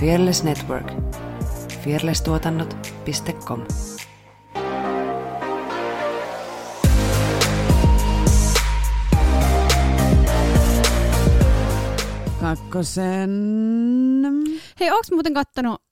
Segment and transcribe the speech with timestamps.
[0.00, 0.86] Fearless Network.
[1.84, 3.60] Fearlesstuotannot.com
[12.40, 13.30] Kakkosen.
[14.80, 15.82] Hei, onks muuten kattonut,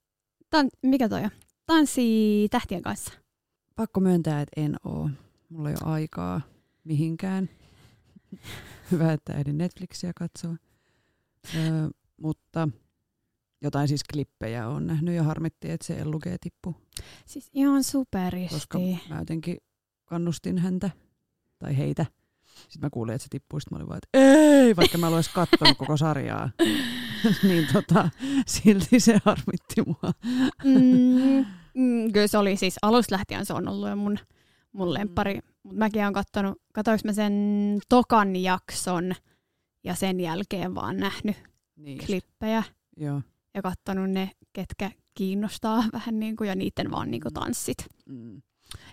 [0.50, 1.30] tan, mikä toi on?
[1.66, 3.12] Tanssi tähtien kanssa.
[3.76, 5.10] Pakko myöntää, että en oo.
[5.48, 6.40] Mulla ei ole aikaa
[6.84, 7.48] mihinkään.
[8.90, 10.56] Hyvä, että ehdin Netflixiä katsoa.
[11.56, 12.68] Öö, mutta
[13.62, 16.76] jotain siis klippejä on nähnyt ja harmitti, että se Elluge tippu.
[17.26, 18.54] Siis ihan superisti.
[18.54, 19.56] Koska mä jotenkin
[20.04, 20.90] kannustin häntä
[21.58, 22.06] tai heitä.
[22.68, 25.32] Sitten mä kuulin, että se tippui, sitten mä olin vaan, että ei, vaikka mä olisin
[25.34, 26.50] katsonut koko sarjaa.
[27.48, 28.08] niin tota,
[28.46, 30.12] silti se harmitti mua.
[30.64, 34.18] mm, mm, kyllä se oli siis alusta lähtien se on ollut jo mun,
[34.72, 35.40] mun lemppari.
[35.62, 37.32] Mutta mäkin olen kattonut, katoinko mä sen
[37.88, 39.12] tokan jakson
[39.84, 41.36] ja sen jälkeen vaan nähnyt
[41.76, 41.98] Niin.
[42.06, 42.62] klippejä
[42.96, 43.22] Joo.
[43.54, 47.86] Ja kattonut ne, ketkä kiinnostaa vähän niin kuin, ja niiden vaan niin kuin tanssit.
[48.06, 48.42] Mm.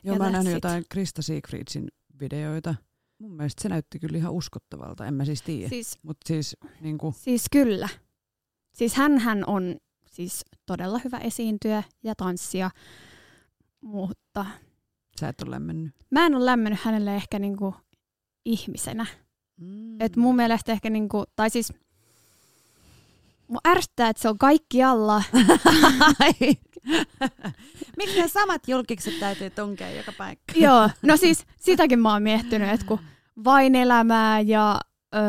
[0.03, 1.87] Joo, Ja mä oon nähnyt jotain Krista Siegfriedsin
[2.19, 2.75] videoita.
[3.19, 5.69] Mun mielestä se näytti kyllä ihan uskottavalta, en mä siis tiedä.
[5.69, 7.89] Siis, Mutta siis niinku, siis kyllä.
[8.73, 9.77] Siis hän on
[10.11, 12.71] siis todella hyvä esiintyjä ja tanssija,
[13.81, 14.45] mutta
[15.19, 15.95] sä et ole lämmennyt.
[16.11, 17.75] mä en ole lämmennyt hänelle ehkä niinku
[18.45, 19.05] ihmisenä.
[19.57, 20.01] Mm.
[20.01, 21.73] Et mun mielestä ehkä niinku, tai siis
[23.49, 25.23] mun ärsyttää, että se on kaikkialla.
[27.97, 30.53] Miksi ne samat julkikset täytyy tunkea joka paikka?
[30.55, 32.99] Joo, no siis sitäkin mä oon miettinyt, että kun
[33.43, 34.79] vain elämää ja
[35.15, 35.19] ö,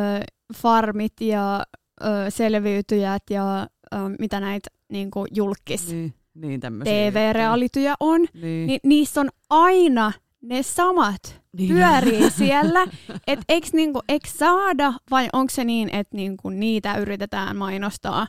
[0.57, 1.63] farmit ja
[2.03, 3.61] ö, selviytyjät ja
[3.95, 6.61] ö, mitä näitä niinku julkis Niin, niin.
[6.85, 8.67] TV-realityjä on, Niin.
[8.67, 11.75] niin niissä on aina ne samat Niin.
[11.75, 12.87] pyörii siellä.
[13.27, 18.27] Että eikö niinku, eikö saada vai onko se niin, että niinku niitä yritetään mainostaa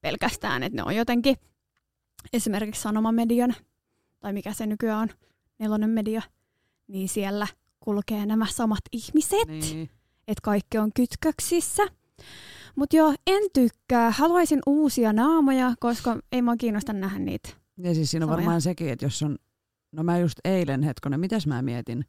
[0.00, 1.36] pelkästään, että ne on jotenkin
[2.32, 3.54] esimerkiksi Sanomamedian,
[4.20, 5.08] tai mikä se nykyään on,
[5.58, 6.22] nelonen media,
[6.88, 7.46] niin siellä
[7.80, 9.90] kulkee nämä samat ihmiset, Niin.
[10.28, 11.82] että kaikki on kytköksissä.
[12.76, 14.10] Mutta joo, en tykkää.
[14.10, 17.48] Haluaisin uusia naamoja, koska ei mua kiinnosta nähdä niitä.
[17.78, 18.36] Ja siis siinä on Samoja.
[18.36, 19.38] varmaan sekin, että jos on,
[19.92, 22.04] no mä just eilen hetkonen, mitäs mä mietin?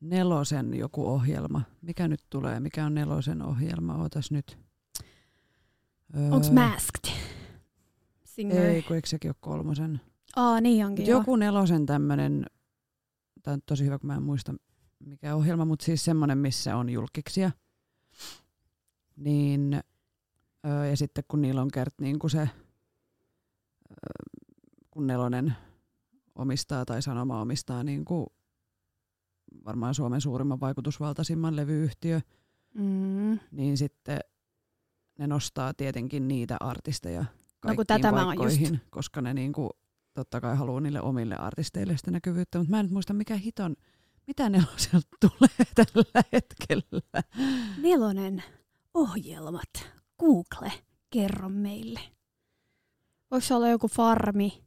[0.00, 1.62] Nelosen joku ohjelma.
[1.82, 2.60] Mikä nyt tulee?
[2.60, 3.96] Mikä on nelosen ohjelma?
[3.96, 4.58] Ootas nyt.
[6.16, 7.12] Öö, Onko Masked?
[8.24, 8.62] Singer.
[8.62, 10.00] Ei, kun eikö sekin ole kolmosen?
[10.36, 12.46] Aa, niin onkin Mut joku nelosen tämmönen,
[13.42, 14.54] tämä on tosi hyvä, kun mä en muista
[15.06, 17.50] mikä ohjelma, mutta siis semmoinen, missä on julkiksia.
[19.16, 19.80] Niin,
[20.66, 22.50] öö, ja sitten kun niillä on kert niin kuin se, öö,
[24.90, 25.54] kun nelonen
[26.34, 28.26] omistaa tai sanoma omistaa niin kuin
[29.64, 32.20] varmaan Suomen suurimman vaikutusvaltaisimman levyyhtiö,
[32.74, 33.38] Mm.
[33.50, 34.18] niin sitten
[35.18, 37.26] ne nostaa tietenkin niitä artisteja No
[37.60, 39.70] kaikkiin kun tätä paikkoihin, koska ne niinku,
[40.14, 43.76] totta kai haluaa niille omille artisteille sitä näkyvyyttä, mutta mä en nyt muista mikä hiton,
[44.26, 47.22] mitä neloselta tulee tällä hetkellä.
[47.82, 48.42] Nelonen
[48.94, 49.70] ohjelmat.
[50.18, 50.72] Google,
[51.10, 52.00] kerro meille.
[53.30, 54.64] Voiko se olla joku farmi?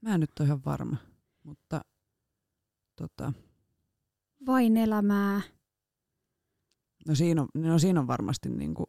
[0.00, 0.96] Mä en nyt ole ihan varma,
[1.42, 1.84] mutta
[2.96, 3.32] tota,
[4.46, 5.40] Vain elämää.
[7.08, 8.84] no siinä on, no siinä on varmasti niinku,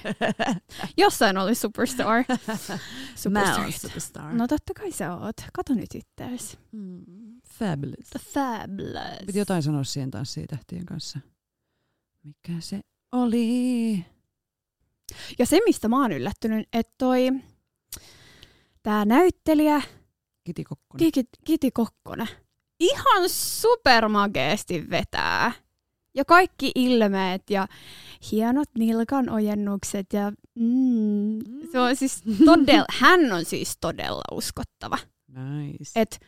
[0.96, 2.24] Jossain oli superstar.
[3.14, 3.72] Superstar.
[3.72, 4.34] superstar.
[4.34, 5.36] No totta kai sä oot.
[5.52, 6.58] Kato nyt ittees.
[6.72, 7.04] mm,
[7.46, 8.10] fabulous.
[8.32, 9.26] Fabulous.
[9.26, 11.18] Piti jotain sanoa siihen tanssiin tähtien kanssa.
[12.24, 12.80] Mikä se
[13.12, 14.04] oli?
[15.38, 17.28] Ja se, mistä mä oon yllättynyt, että toi
[18.82, 19.82] tää näyttelijä
[20.44, 20.98] Kiti Kokkonen.
[21.12, 22.28] Kiki, Kiti Kokkonen
[22.80, 25.52] ihan supermageesti vetää.
[26.14, 27.68] Ja kaikki ilmeet ja
[28.32, 31.38] hienot nilkan ojennukset ja mm,
[31.72, 34.98] se on siis todella, hän on siis todella uskottava.
[35.28, 36.00] Nice.
[36.00, 36.20] Et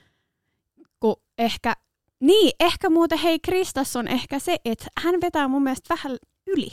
[1.01, 1.77] kun ehkä,
[2.21, 6.17] niin ehkä muuten hei Kristas on ehkä se, että hän vetää mun mielestä vähän
[6.47, 6.69] yli.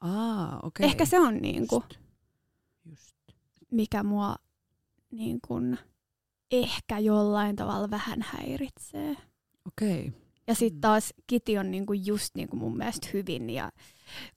[0.00, 0.86] Aa, okei.
[0.86, 2.00] Ehkä se on niinku, Just.
[2.90, 3.16] Just.
[3.70, 4.36] mikä mua
[5.10, 5.78] niin kun,
[6.50, 9.16] ehkä jollain tavalla vähän häiritsee.
[9.66, 10.12] Okei.
[10.46, 10.56] Ja Mm.
[10.58, 13.70] sitten taas Kiti on niinku just niinku mun mielestä hyvin ja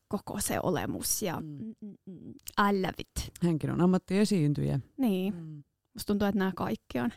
[0.07, 1.47] koko se olemus ja Mm.
[1.47, 1.75] mm.
[1.81, 2.31] Mm, mm,
[2.69, 3.31] I love it.
[3.43, 4.79] Hänkin on ammattiesiintyjä.
[4.97, 5.63] Niin, Mm.
[5.93, 7.13] musta tuntuu, että nämä kaikki on.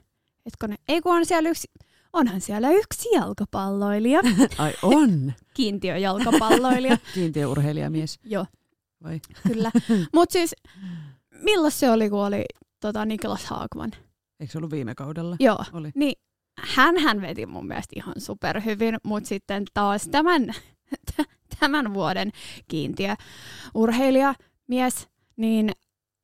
[0.47, 1.69] Etkö ne, ei kun on siellä yksi,
[2.15, 4.21] onhan siellä yksi jalkapalloilija,
[4.59, 5.33] Ai on!
[5.55, 6.99] kiintiöjalkapalloilija.
[7.15, 8.19] Kiintiöurheilijamies.
[8.25, 8.47] Joo,
[9.03, 9.21] Vai?
[9.49, 9.71] kyllä.
[10.15, 10.55] Mutta siis,
[11.31, 12.45] milloin se oli, kun oli
[12.81, 13.91] tota, Niklas Haagman?
[14.41, 15.37] Eikö se ollut viime kaudella?
[15.41, 15.65] Joo.
[15.73, 15.91] Oli.
[15.95, 16.15] Niin
[16.59, 20.55] hän hän veti mun mielestä ihan superhyvin, mutta sitten taas tämän,
[21.61, 22.31] tämän vuoden
[22.69, 23.15] kiintiö
[23.75, 24.35] urheilija
[24.69, 25.73] mies, niin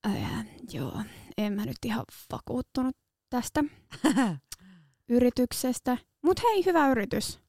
[0.07, 1.01] äh, joo,
[1.39, 2.97] en mä nyt ihan vakuuttunut
[3.31, 3.65] tästä
[5.11, 5.97] yrityksestä.
[6.23, 7.41] Mutta hei, hyvä yritys.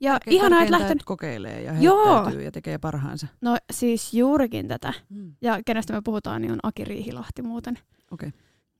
[0.00, 1.02] Ja Tärke- ihanaa, että lähtenyt.
[1.04, 2.28] kokeilee ja Joo.
[2.28, 3.26] ja tekee parhaansa.
[3.40, 4.92] No siis juurikin tätä.
[5.08, 5.34] Mm.
[5.40, 7.78] Ja kenestä me puhutaan, niin on Aki Riihilahti muuten.
[8.10, 8.30] Okei.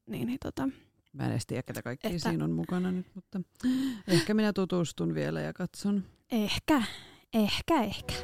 [0.06, 0.68] Niin, niin tota,
[1.12, 3.40] Mä en edes tiedä, ketä kaikki Että- siinä on mukana nyt, mutta
[4.08, 6.04] ehkä minä tutustun vielä ja katson.
[6.32, 6.82] ehkä,
[7.34, 8.14] ehkä, ehkä.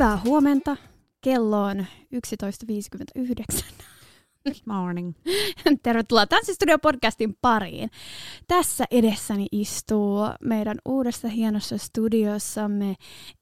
[0.00, 0.76] Hyvää huomenta.
[1.20, 3.64] Kello on 11.59.
[4.44, 5.12] Good morning.
[5.82, 7.90] Tervetuloa Tanssistudio podcastin pariin.
[8.48, 12.94] Tässä edessäni istuu meidän uudessa hienossa studiossamme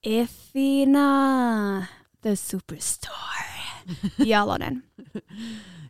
[0.07, 1.85] Effina,
[2.21, 3.45] the superstar,
[4.27, 4.85] Jalonen.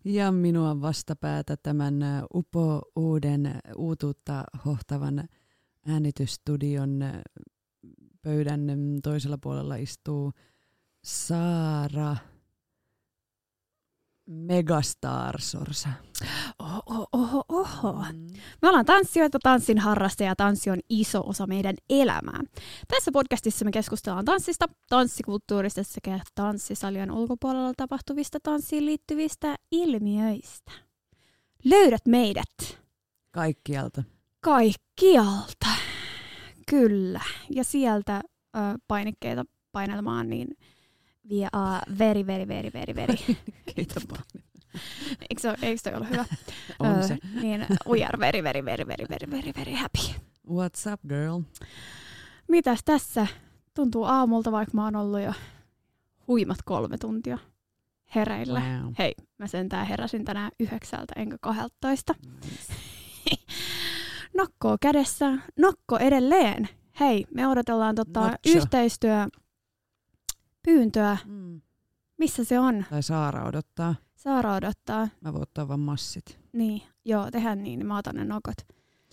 [0.05, 1.95] Ja minua vastapäätä tämän
[2.35, 5.29] upo uuden uutuutta hohtavan
[5.87, 7.23] äänitysstudion ä,
[8.23, 8.61] pöydän
[9.03, 10.33] toisella puolella istuu
[11.09, 12.17] Saara
[14.27, 15.89] Megastar Sorsa.
[16.59, 18.05] Oho, oho, oho.
[18.63, 22.41] Me ollaan tanssijoita, tanssin harrastajia ja tanssi on iso osa meidän elämää.
[22.89, 30.73] Tässä podcastissa me keskustellaan tanssista, tanssikulttuurista sekä tanssisalien ulkopuolella tapahtuvista tanssiin liittyvistä ilmiöistä.
[31.65, 32.79] Löydät meidät
[33.31, 34.03] Kaikkialta.
[34.41, 35.69] kaikkialta.
[36.71, 37.21] Kyllä.
[37.51, 38.21] Ja sieltä
[38.57, 40.49] ö, painikkeita painelmaan, niin
[41.31, 43.17] we are very, very, very, very, very.
[44.11, 44.23] Vaan.
[45.31, 46.25] eikö, se, eikö toi ollut hyvä?
[46.79, 47.19] On se.
[47.43, 50.21] Niin we are very, very, very, very, very, very, very happy.
[50.49, 51.41] What's up, girl?
[52.49, 53.27] Mitäs tässä?
[53.75, 55.33] Tuntuu aamulta, vaikka mä oon ollut jo
[56.29, 57.39] huimat kolme tuntia
[58.15, 58.61] hereillä.
[58.61, 58.93] Wow.
[58.99, 62.15] Hei, mä sentään heräsin tänään yhdeksältä enkä kahdeltoista.
[64.37, 66.69] Nokkoa kädessä, nokko edelleen.
[67.01, 68.39] Hei, me odotellaan tota Notcho.
[68.59, 69.27] yhteistyö
[70.63, 71.17] pyyntöä.
[71.27, 71.61] Mm.
[72.19, 72.85] Missä se on?
[72.91, 73.95] Tai Saara odottaa.
[74.17, 75.09] Saara odottaa.
[75.21, 76.39] Mä voin ottaa vaan massit.
[76.53, 78.57] Niin, joo, tehdään niin, niin mä otan ne nokot.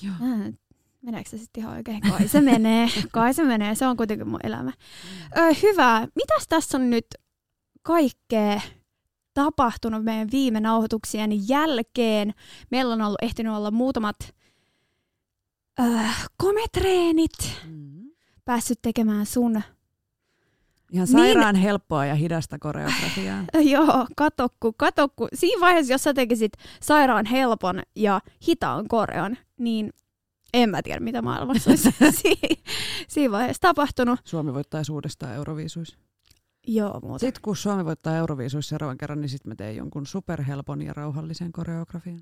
[0.02, 0.14] Joo.
[0.22, 0.54] Äh,
[1.02, 2.02] meneekö se sitten ihan oikein?
[2.02, 4.72] Kai se menee, kai se menee, se on kuitenkin mun elämä.
[5.38, 7.06] Ö, hyvä, mitäs tässä on nyt
[7.82, 8.62] kaikkea
[9.34, 12.34] tapahtunut meidän viime nauhoituksien jälkeen?
[12.72, 14.18] Meillä on ollut ehtinyt olla muutamat
[15.80, 15.84] ö,
[16.38, 17.32] kometreenit,
[17.68, 18.10] Mm.
[18.46, 19.62] päässyt tekemään sun
[20.92, 21.18] Ihan Niin.
[21.18, 23.44] sairaan helppoa ja hidasta koreografiaa.
[23.74, 25.28] Joo, katokku, katokku.
[25.34, 26.52] Siinä vaiheessa, jos sä tekisit
[26.82, 29.94] sairaan helpon ja hitaan koreon, niin
[30.54, 31.90] en mä tiedä, mitä maailmassa olisi
[32.22, 32.64] si-
[33.08, 34.20] siinä vaiheessa tapahtunut.
[34.24, 35.98] Suomi voittaisi uudestaan Euroviisuissa.
[36.68, 37.20] Joo, muuta.
[37.20, 41.52] Sitten kun Suomi voittaa Euroviisuissa seuraavan kerran, niin sitten mä teen jonkun superhelpon ja rauhallisen
[41.52, 42.20] koreografian.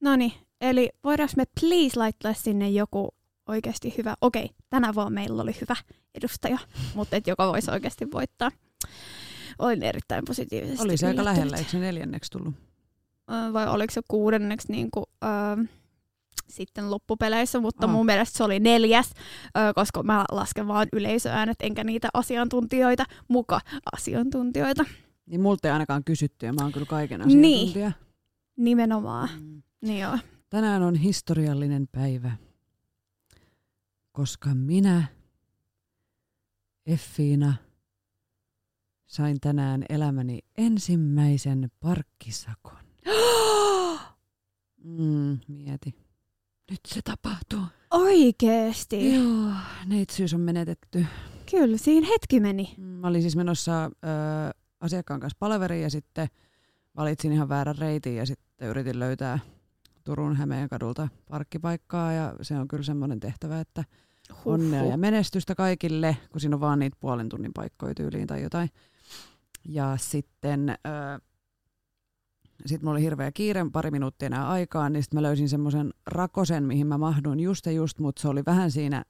[0.00, 3.08] No niin, eli voidaanko me please laittaa sinne joku
[3.52, 5.76] oikeasti hyvä, okei, tänä vuonna meillä oli hyvä
[6.14, 6.58] edustaja,
[6.94, 8.50] mutta et joka voisi oikeasti voittaa.
[9.58, 12.54] Olin erittäin positiivisesti Oli se aika lähellä, eikö se neljänneksi tullut?
[13.52, 15.64] Vai oliko se kuudenneksi niin kuin, ö,
[16.48, 17.92] sitten loppupeleissä, mutta Aa.
[17.92, 19.10] mun mielestä se oli neljäs,
[19.74, 23.60] koska mä lasken vaan yleisöäänet enkä niitä asiantuntijoita, muka
[23.92, 24.84] asiantuntijoita.
[25.26, 27.28] Niin multa ei ainakaan kysytty ja mä oon kyllä kaiken Niin.
[27.58, 27.92] asiantuntija.
[28.56, 29.28] Nimenomaan.
[29.40, 29.62] Mm.
[29.80, 30.18] Niin joo.
[30.50, 32.32] Tänään on historiallinen päivä,
[34.12, 35.04] koska minä,
[36.86, 37.54] Effiina,
[39.06, 42.78] sain tänään elämäni ensimmäisen parkkisakon.
[44.84, 45.94] Mm, mieti.
[46.70, 47.60] Nyt se tapahtuu.
[47.90, 49.14] Oikeesti.
[49.14, 49.50] Joo,
[49.86, 51.06] neitsyys on menetetty.
[51.50, 52.74] Kyllä, siinä hetki meni.
[52.78, 53.88] Mm, Mä olin siis menossa ö,
[54.80, 56.28] asiakkaan kanssa palaveriin ja sitten
[56.96, 59.38] valitsin ihan väärän reitin ja sitten yritin löytää
[60.04, 63.84] Turun Hämeen kadulta parkkipaikkaa ja se on kyllä semmoinen tehtävä, että
[64.44, 68.70] onnea ja menestystä kaikille, kun siinä on vaan niitä puolen tunnin paikkoja tyyliin tai jotain.
[69.68, 71.20] Ja sitten ö,
[72.66, 76.64] sit mulla oli hirveä kiire, pari minuuttia enää aikaa, niin sitten mä löysin semmoisen rakosen,
[76.64, 79.04] mihin mä mahdun just ja just, mutta se oli vähän siinä,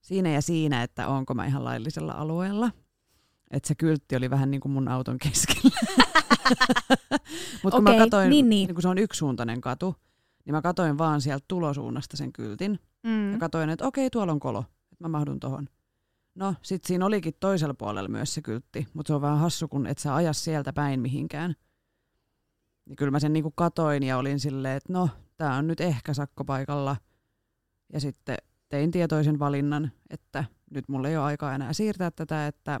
[0.00, 2.70] siinä ja siinä, että onko mä ihan laillisella alueella.
[3.50, 5.76] Että se kyltti oli vähän niin kuin mun auton keskellä.
[7.62, 8.66] Mutta kun Okei, mä katoin, niin, niin.
[8.66, 9.96] niin kun se on yksisuuntainen katu,
[10.44, 12.78] niin mä katoin vaan sieltä tulosuunnasta sen kyltin.
[13.02, 13.32] Mm.
[13.32, 15.68] Ja katoin, että okei, tuolla on kolo, että mä mahdun tohon.
[16.34, 19.86] No, sit siinä olikin toisella puolella myös se kyltti, mutta se on vähän hassu, kun
[19.86, 21.54] et sä aja sieltä päin mihinkään.
[22.86, 26.14] Niin kyllä mä sen niinku katoin ja olin silleen, että no, tää on nyt ehkä
[26.14, 26.96] sakkopaikalla.
[27.92, 28.36] Ja sitten
[28.68, 32.80] tein tietoisen valinnan, että nyt mulla ei ole aikaa enää siirtää tätä, että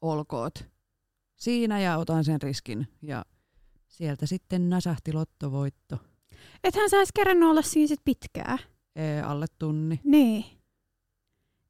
[0.00, 0.72] olkoot
[1.36, 2.88] siinä ja otan sen riskin.
[3.02, 3.24] Ja
[3.88, 5.98] sieltä sitten nasahti lottovoitto.
[6.64, 8.58] Ethän sä edes kerännyt olla siinä sit pitkään.
[8.96, 10.00] Ee, alle tunni.
[10.04, 10.44] Niin.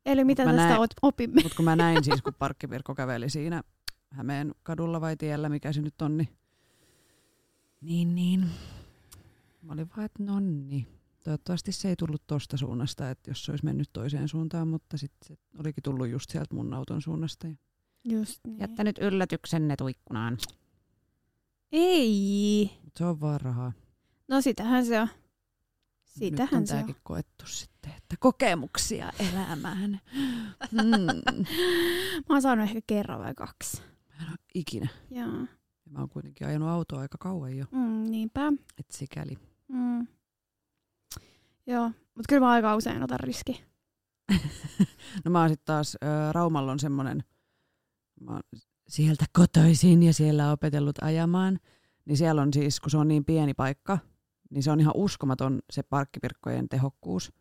[0.06, 1.42] Eli mitä mä tästä näin- opimme?
[1.42, 3.62] Mutta kun mä näin siis, kun parkkipirkko käveli siinä
[4.10, 6.28] Hämeen kadulla vai tiellä, mikä se nyt on, niin,
[7.80, 8.46] niin, niin.
[9.62, 10.86] Mä olin vaan, että nonni.
[11.24, 15.26] Toivottavasti se ei tullut tosta suunnasta, että jos se olisi mennyt toiseen suuntaan, mutta sitten
[15.28, 17.46] se olikin tullut just sieltä mun auton suunnasta.
[17.46, 17.54] Ja
[18.04, 18.58] Just niin.
[18.58, 20.38] jättänyt yllätyksenne tuikkunaan.
[21.72, 22.70] Ei.
[22.84, 23.72] Mutta se on vaan rahaa.
[24.32, 25.08] No sitähän se on.
[25.08, 26.78] Nyt Sitähän on se on.
[26.78, 30.00] tääkin koettu sitten, että kokemuksia elämään.
[30.72, 30.78] Mm.
[32.28, 33.82] Mä oon saanut ehkä kerran vai kaksi.
[34.54, 34.88] Ikinä.
[35.10, 35.26] Joo.
[35.86, 38.52] Ja mä oon kuitenkin ajanut autoa aika kauan jo, Mm, niinpä.
[38.78, 39.38] et sikäli.
[39.68, 40.06] Mm.
[41.66, 43.64] Joo, mutta kyllä mä aika usein otan riski.
[45.24, 47.24] No mä oon sitten taas, ä, Raumalla on semmonen,
[48.20, 48.42] mä oon
[48.88, 51.58] sieltä kotoisin ja siellä opetellut ajamaan,
[52.04, 53.98] niin siellä on siis, kun se on niin pieni paikka,
[54.52, 57.32] niin se on ihan uskomaton se parkkipirkkojen tehokkuus.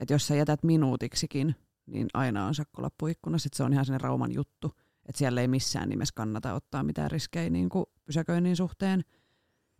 [0.00, 1.54] Että jos sä jätät minuutiksikin,
[1.86, 4.72] niin aina on sakkolappu ikkunassa, että se on ihan sen Rauman juttu.
[5.06, 9.04] Että siellä ei missään nimessä kannata ottaa mitään riskejä niin kuin pysäköinnin suhteen.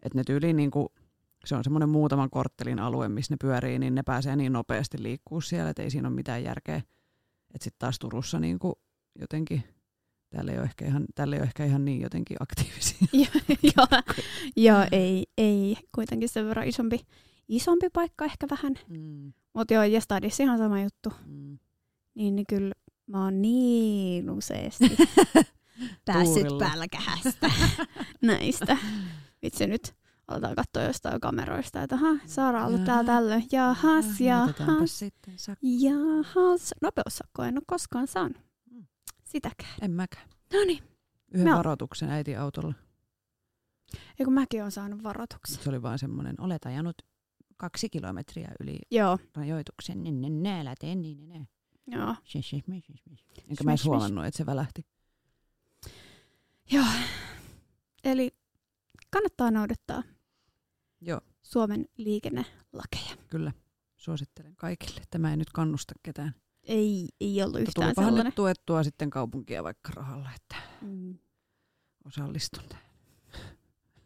[0.03, 0.89] Että ne tyyliin niin kuin,
[1.45, 5.41] se on semmoinen muutaman korttelin alue, missä ne pyörii, niin ne pääsee niin nopeasti liikkuu
[5.41, 6.77] siellä, että ei siinä ole mitään järkeä.
[7.55, 8.75] Että sitten taas Turussa niin kuin
[9.19, 9.65] jotenkin,
[10.31, 12.99] täällä ei, ole ehkä ihan, täällä ei ole ehkä ihan niin jotenkin aktiivisia.
[13.77, 14.01] Joo,
[14.67, 17.01] joo ei, ei kuitenkin sen verran isompi,
[17.49, 18.75] isompi paikka ehkä vähän.
[18.89, 21.13] Mm, Mutta joo, ja Stadissa ihan sama juttu.
[21.27, 21.59] mm.
[22.15, 22.75] Niin, niin kyllä
[23.07, 24.97] mä oon niin useasti
[26.05, 26.71] päässyt Tuurilla.
[26.71, 27.51] pälkähästä
[28.23, 28.77] näistä.
[29.43, 29.95] Vitsi nyt
[30.29, 33.45] aletaan katsoa jostain kameroista, että aha, Saara on ollut täällä tällöin.
[33.53, 35.01] Jahas, jahas,
[35.63, 36.75] jahas.
[36.83, 38.50] Nopeussakkoa en ole koskaan saanut.
[39.31, 39.75] Sitäkään.
[39.83, 40.29] En mäkään.
[40.53, 40.83] No niin,
[41.35, 42.75] Yhden Me- varoituksen äitin autolla.
[44.25, 45.63] kun mäkin olen saanut varoituksen.
[45.65, 46.97] Se oli vaan semmoinen, olet ajanut
[47.57, 50.03] kaksi kilometriä yli Joo, rajoituksen.
[50.03, 51.49] Niin, niin, niin, älä tee niin, niin,
[51.87, 51.99] niin.
[52.01, 52.15] joo.
[52.27, 53.51] Shish, shish, shish, shish, shish.
[53.51, 54.87] Enkä mä edes huomannut, että se välähti.
[56.73, 56.85] Joo.
[58.05, 58.31] Eli
[59.11, 60.03] kannattaa noudattaa
[61.01, 63.17] Joo, Suomen liikennelakeja.
[63.29, 63.53] kyllä.
[63.97, 65.01] Suosittelen kaikille.
[65.11, 66.35] Tämä ei nyt kannusta ketään.
[66.65, 68.27] Ei, ei ollut Mutta yhtään tulipahan sellainen.
[68.27, 71.19] nyt tuettua sitten kaupunkia vaikka rahalla, että Mm.
[72.05, 72.85] osallistun tähän.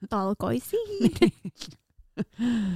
[0.08, 1.10] Talkoisiin.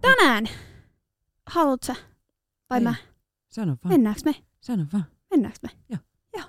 [0.00, 0.44] Tänään,
[1.50, 1.96] haluat sä?
[2.70, 2.84] Vai Ei.
[2.84, 2.94] mä?
[3.48, 4.34] Sano vaan, Mennäänkö me?
[4.60, 5.04] sano vaan.
[5.30, 5.68] Mennäänkö me?
[5.88, 5.98] Joo.
[6.36, 6.44] Joo.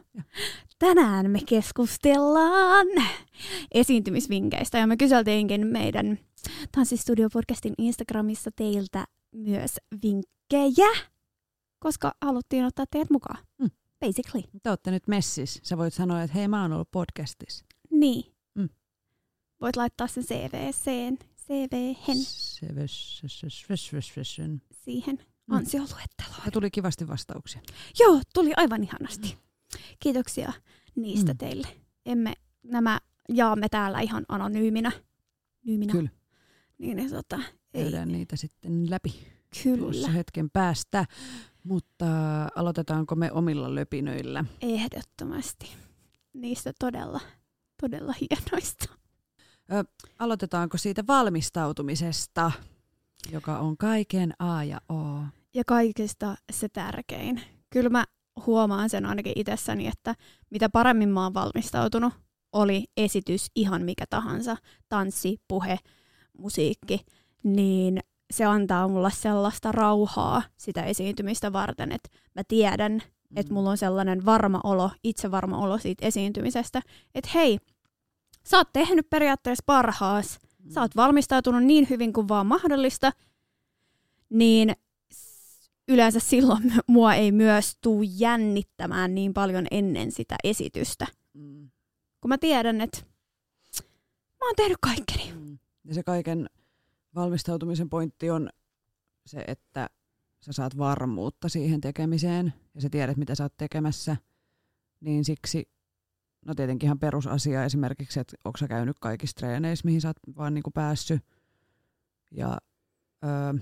[0.80, 2.88] Tänään me keskustellaan
[3.74, 6.20] esiintymisvinkkeistä ja me kyseltiinkin meidän
[6.78, 9.72] Tanssistudio-podcastin Instagramissa teiltä myös
[10.04, 10.90] vinkkejä,
[11.80, 13.46] koska haluttiin ottaa teidät mukaan.
[13.62, 13.70] Mm.
[14.06, 14.44] Basically.
[14.64, 15.60] Te olette nyt messis.
[15.64, 17.66] Sä voit sanoa, että hei mä oon ollut podcastissa.
[17.92, 18.34] Niin.
[18.56, 18.70] Mm.
[19.62, 22.18] Voit laittaa sen CVCen, CVhen
[24.72, 25.56] siihen Mm.
[25.56, 26.42] ansioluetteloon.
[26.46, 27.62] Ja tuli kivasti vastauksia.
[28.00, 29.38] Joo, tuli aivan ihanasti.
[30.00, 30.54] Kiitoksia
[30.96, 31.38] niistä Mm.
[31.38, 31.68] teille.
[32.06, 33.00] Emme, nämä
[33.30, 34.92] jaamme täällä ihan anonyyminä.
[35.66, 35.92] Nyyminä.
[35.92, 36.10] Kyllä.
[36.78, 37.40] Niin, niin tota,
[37.74, 39.10] ei, Käydään niitä sitten läpi
[39.64, 41.06] tuossa kyllä, hetken päästä.
[41.64, 42.06] Mutta
[42.56, 44.46] aloitetaanko me omilla löpinöillä?
[44.62, 45.70] ehdottomasti.
[46.34, 47.20] Niistä todella,
[47.82, 48.86] todella hienoista.
[50.20, 52.52] Aloitetaanko siitä valmistautumisesta,
[53.32, 55.24] joka on kaiken A ja O?
[55.54, 57.42] Ja kaikista se tärkein.
[57.70, 58.06] Kyllä mä
[58.46, 60.16] huomaan sen ainakin itsessäni, että
[60.50, 62.14] mitä paremmin mä oon valmistautunut,
[62.54, 64.58] oli esitys ihan mikä tahansa,
[64.90, 65.78] tanssi, puhe,
[66.38, 67.06] musiikki,
[67.44, 68.00] niin
[68.34, 72.92] se antaa mulle sellaista rauhaa sitä esiintymistä varten, että mä tiedän,
[73.30, 73.38] Mm.
[73.38, 76.82] että mulla on sellainen varma olo, itsevarma olo siitä esiintymisestä,
[77.16, 77.60] että hei,
[78.44, 80.72] sä oot tehnyt periaatteessa parhaas, Mm.
[80.72, 83.12] sä oot valmistautunut niin hyvin kuin vaan mahdollista,
[84.30, 84.76] niin
[85.88, 91.08] yleensä silloin mua ei myös tuu jännittämään niin paljon ennen sitä esitystä.
[91.34, 91.70] Mm.
[92.22, 93.00] Kun mä tiedän, että
[94.40, 95.34] mä oon tehnyt kaikkeni.
[95.34, 95.58] Mm.
[95.84, 96.50] Ja se kaiken
[97.16, 98.50] valmistautumisen pointti on
[99.26, 99.90] se, että
[100.42, 104.18] sä saat varmuutta siihen tekemiseen ja sä tiedät, mitä sä oot tekemässä.
[105.00, 105.70] Niin siksi
[106.46, 110.54] no tietenkin ihan perusasia esimerkiksi, että onko sä käynyt kaikissa treeneissä, mihin sä oot vaan
[110.54, 111.22] niin kuin päässyt.
[112.32, 112.58] Ja
[113.24, 113.54] öö,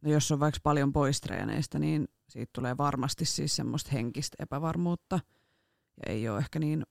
[0.00, 5.20] no jos on vaikka paljon pois treeneistä, niin siitä tulee varmasti siis semmoista henkistä epävarmuutta.
[5.96, 6.86] Ja ei ole ehkä niin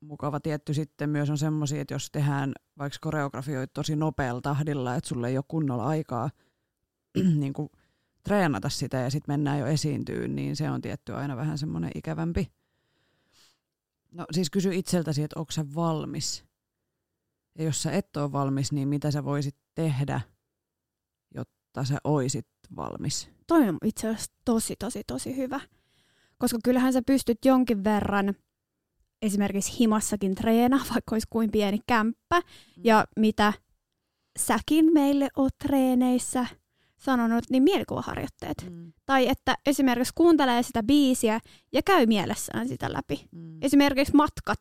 [0.00, 5.08] mukava tietty sitten myös on semmoisia, että jos tehdään vaikka koreografioita tosi nopealla tahdilla, että
[5.08, 6.30] sulle ei ole kunnolla aikaa
[7.40, 7.68] niin kuin
[8.22, 12.52] treenata sitä ja sitten mennään jo esiintyyn, niin se on tietty aina vähän semmoinen ikävämpi.
[14.12, 16.44] No siis kysy itseltäsi, että onko sä valmis?
[17.58, 20.20] Ja jos sä et ole valmis, niin mitä sä voisit tehdä,
[21.76, 23.28] jotta sä oisit valmis?
[23.46, 25.60] Toi on itse asiassa tosi, tosi, tosi hyvä.
[26.38, 28.34] Koska kyllähän sä pystyt jonkin verran
[29.22, 32.40] esimerkiksi himassakin treena, vaikka olisi kuin pieni kämppä.
[32.40, 32.82] Mm.
[32.84, 33.52] Ja mitä
[34.38, 36.46] säkin meille oot treeneissä
[36.98, 38.70] sanonut, niin mielikuvaharjoitteet.
[38.70, 38.92] Mm.
[39.06, 41.40] Tai että esimerkiksi kuuntelee sitä biisiä
[41.72, 43.28] ja käy mielessään sitä läpi.
[43.30, 43.58] Mm.
[43.62, 44.60] Esimerkiksi matkat,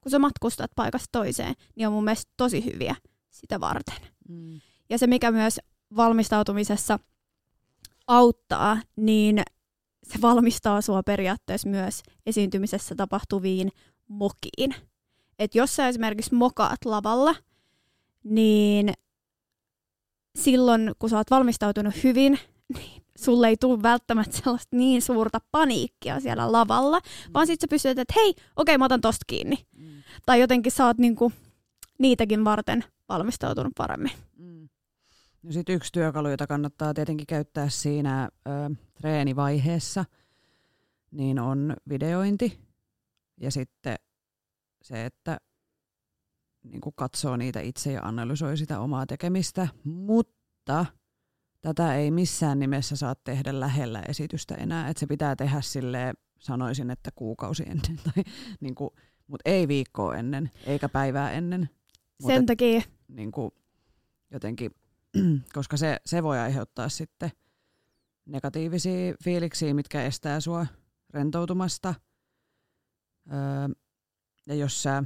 [0.00, 2.96] kun sä matkustat paikasta toiseen, niin on mun mielestä tosi hyviä
[3.30, 4.08] sitä varten.
[4.28, 4.60] Mm.
[4.90, 5.60] Ja se, mikä myös
[5.96, 6.98] valmistautumisessa
[8.06, 9.42] auttaa, niin
[10.02, 13.70] se valmistaa sua periaatteessa myös esiintymisessä tapahtuviin
[14.08, 14.74] mokiin.
[15.38, 17.34] Et jos sä esimerkiksi mokaat lavalla,
[18.24, 18.92] niin
[20.38, 22.38] silloin kun sä oot valmistautunut hyvin,
[22.74, 27.32] niin sulle ei tule välttämättä sellaista niin suurta paniikkia siellä lavalla, mm.
[27.34, 29.58] vaan sit sä pystyt, että hei, okei, okay, mä otan tosta kiinni.
[29.76, 30.02] Mm.
[30.26, 31.32] Tai jotenkin sä oot niinku
[31.98, 34.12] niitäkin varten valmistautunut paremmin.
[34.36, 34.65] Mm.
[35.42, 38.50] No sit yksi työkalu, jota kannattaa tietenkin käyttää siinä ö,
[38.94, 40.04] treenivaiheessa,
[41.10, 42.60] niin on videointi.
[43.40, 43.96] Ja sitten
[44.82, 45.38] se, että
[46.62, 50.86] niin kuin katsoo niitä itse ja analysoi sitä omaa tekemistä, mutta
[51.60, 56.90] tätä ei missään nimessä saa tehdä lähellä esitystä enää, että se pitää tehdä sille sanoisin,
[56.90, 58.24] että kuukausi ennen, tai
[58.60, 58.90] niin kuin,
[59.26, 61.70] mutta ei viikkoa ennen, eikä päivää ennen.
[62.26, 62.82] Sen et, takia.
[63.08, 63.50] Niin kuin,
[64.30, 64.70] jotenkin,
[65.54, 67.30] koska se, se voi aiheuttaa sitten
[68.26, 70.66] negatiivisia fiiliksiä, mitkä estää sua
[71.10, 71.94] rentoutumasta.
[73.32, 73.68] Öö,
[74.46, 75.04] ja jos sä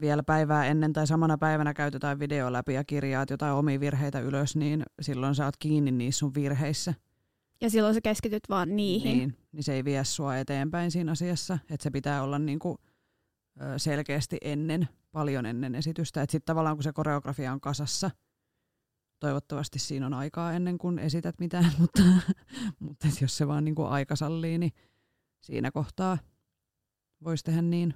[0.00, 4.56] vielä päivää ennen tai samana päivänä käytetään video läpi ja kirjaat jotain omia virheitä ylös,
[4.56, 6.94] niin silloin sä oot kiinni niissä sun virheissä.
[7.60, 9.18] Ja silloin sä keskityt vaan niihin.
[9.18, 11.58] Niin, niin se ei vie sua eteenpäin siinä asiassa.
[11.70, 12.76] Että se pitää olla niinku
[13.76, 16.22] selkeästi ennen, paljon ennen esitystä.
[16.22, 18.10] Että sitten tavallaan kun se koreografia on kasassa,
[19.20, 22.02] toivottavasti siinä on aikaa ennen kuin esität mitään, mutta,
[22.78, 24.72] mutta jos se vaan niinku aika sallii, niin
[25.40, 26.18] siinä kohtaa
[27.24, 27.94] voisi tehdä niin.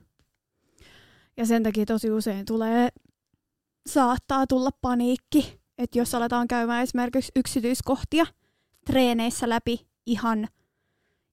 [1.36, 2.88] Ja sen takia tosi usein tulee,
[3.86, 8.26] saattaa tulla paniikki, että jos aletaan käymään esimerkiksi yksityiskohtia
[8.86, 10.48] treeneissä läpi ihan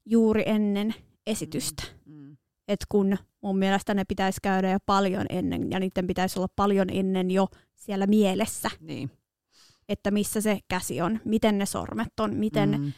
[0.06, 0.96] juuri ennen
[1.28, 1.84] esitystä.
[2.06, 2.14] Mm.
[2.14, 2.38] Mm.
[2.68, 6.90] Et kun mun mielestä ne pitäisi käydä jo paljon ennen, ja niiden pitäisi olla paljon
[6.90, 8.70] ennen jo siellä mielessä.
[8.80, 9.12] Niin.
[9.92, 12.94] Että missä se käsi on, miten ne sormet on, miten, mm.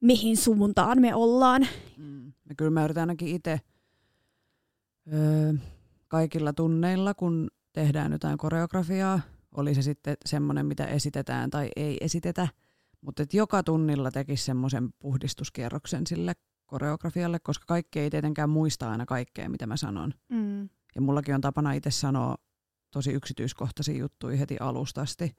[0.00, 1.66] mihin suuntaan me ollaan.
[1.96, 2.26] Mm.
[2.26, 3.60] Ja kyllä mä yritän ainakin itse
[5.12, 5.52] öö,
[6.08, 9.20] kaikilla tunneilla, kun tehdään jotain koreografiaa,
[9.56, 12.48] oli se sitten semmoinen, mitä esitetään tai ei esitetä,
[13.00, 16.32] mutta että joka tunnilla tekisi semmoisen puhdistuskierroksen sille
[16.66, 20.14] koreografialle, koska kaikki ei tietenkään muista aina kaikkea, mitä mä sanon.
[20.28, 20.62] Mm.
[20.94, 22.36] Ja mullakin on tapana itse sanoa
[22.90, 25.36] tosi yksityiskohtaisia juttuja heti alusta asti,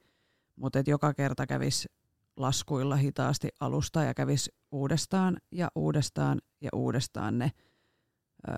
[0.58, 1.88] mutta että joka kerta kävisi
[2.36, 7.52] laskuilla hitaasti alusta ja kävisi uudestaan ja uudestaan ja uudestaan ne
[8.48, 8.52] ö,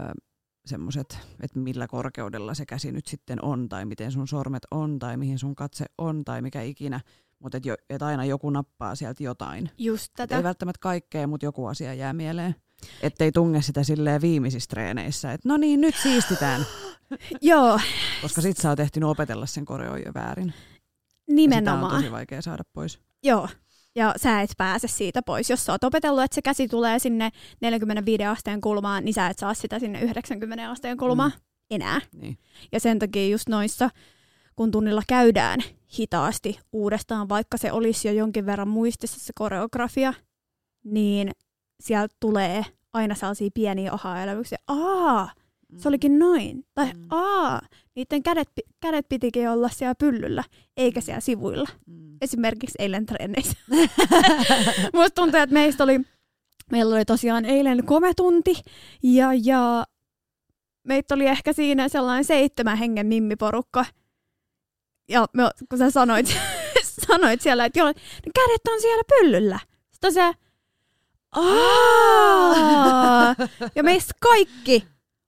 [0.67, 5.17] semmoiset, että millä korkeudella se käsi nyt sitten on, tai miten sun sormet on, tai
[5.17, 7.01] mihin sun katse on, tai mikä ikinä.
[7.39, 9.71] Mutta että et aina joku nappaa sieltä jotain.
[9.79, 10.35] Just tätä.
[10.35, 12.55] Et ei välttämättä kaikkea, mutta joku asia jää mieleen.
[13.03, 16.67] Että ei tunge sitä silleen viimeisissä treeneissä, että no niin, nyt siistitään.
[17.43, 17.81] Joo.
[18.23, 20.55] Koska sit sä oot ehtinyt opetella sen koreon jo väärin.
[21.31, 21.83] Nimenomaan.
[21.83, 23.01] Ja sitä on tosi vaikea saada pois.
[23.23, 23.49] Joo,
[23.95, 25.51] ja sä et pääse siitä pois.
[25.51, 29.39] Jos sä oot opetellut, että se käsi tulee sinne 45 asteen kulmaan, niin sä et
[29.39, 31.41] saa sitä sinne 90 asteen kulmaan mm.
[31.71, 32.01] enää.
[32.13, 32.39] Niin.
[32.73, 33.91] Ja sen takia just noissa,
[34.57, 35.61] kun tunnilla käydään
[35.99, 40.15] hitaasti uudestaan, vaikka se olisi jo jonkin verran muistissa se koreografia,
[40.85, 41.31] niin
[41.81, 44.59] sieltä tulee aina sellaisia pieniä aha-elämyksiä.
[44.67, 45.33] Aa,
[45.77, 46.65] se olikin noin.
[46.75, 47.07] Tai mm.
[47.11, 47.61] aa,
[48.01, 48.49] niiden kädet,
[48.81, 50.45] kädet pitikin olla siellä pyllyllä,
[50.77, 51.69] eikä siellä sivuilla.
[51.87, 52.17] Mm.
[52.23, 53.59] Esimerkiksi eilen treeneissä.
[54.95, 56.01] Musta tuntuu, että meistä oli,
[56.71, 58.63] meillä oli tosiaan eilen kometunti,
[59.03, 59.85] ja, ja
[60.83, 63.85] meitä oli ehkä siinä sellainen seitsemän hengen mimmiporukka.
[65.09, 66.37] Ja me, kun sä sanoit,
[67.07, 69.59] sanoit siellä, että joo, ne kädet on siellä pyllyllä.
[69.93, 70.33] Sitten se,
[71.33, 73.35] Aa!
[73.77, 74.87] ja meistä kaikki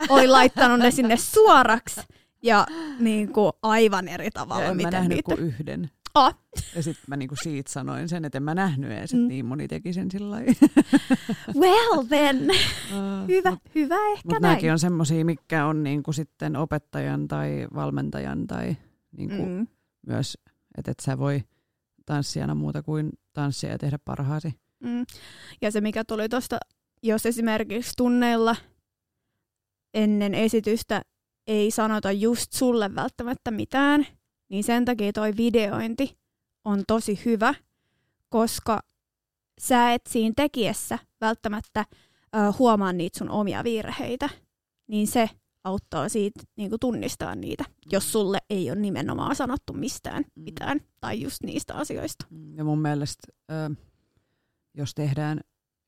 [0.09, 2.01] oli laittanut ne sinne suoraksi
[2.43, 2.67] ja
[2.99, 4.63] niin kuin aivan eri tavalla.
[4.63, 5.23] Ja en mä miten nähnyt niitä...
[5.37, 5.91] kuin yhden.
[6.15, 6.35] Oh.
[6.77, 9.29] Ja sitten mä niinku siitä sanoin sen, että en mä nähnyt edes, että Mm.
[9.29, 10.53] niin moni teki sen sillä lailla.
[11.61, 12.49] Well then,
[12.95, 14.43] Aa, hyvä, mut- hyvä ehkä Mutta näin.
[14.43, 18.77] nämäkin on semmoisia, mikä on niinku sitten opettajan tai valmentajan tai
[19.17, 19.67] niinku Mm.
[20.07, 20.39] myös,
[20.79, 21.43] että et sä voi
[22.07, 24.55] tanssijana muuta kuin tanssia ja tehdä parhaasi.
[24.81, 25.05] Mm.
[25.63, 26.59] Ja se, mikä tuli tuosta,
[27.03, 28.57] jos esimerkiksi tunneilla
[29.95, 31.03] ennen esitystä
[31.47, 34.07] ei sanota just sulle välttämättä mitään,
[34.49, 36.19] niin sen takia toi videointi
[36.65, 37.55] on tosi hyvä,
[38.29, 38.81] koska
[39.61, 41.85] sä et siinä tekijässä välttämättä
[42.37, 44.29] ö, huomaa niitä sun omia virheitä,
[44.87, 45.31] niin se
[45.65, 50.43] auttaa siitä niin tunnistaa niitä, jos sulle ei ole nimenomaan sanottu mistään Mm.
[50.43, 52.27] mitään tai just niistä asioista.
[52.31, 53.75] Mm, Ja mun mielestä, ö,
[54.75, 55.41] jos tehdään,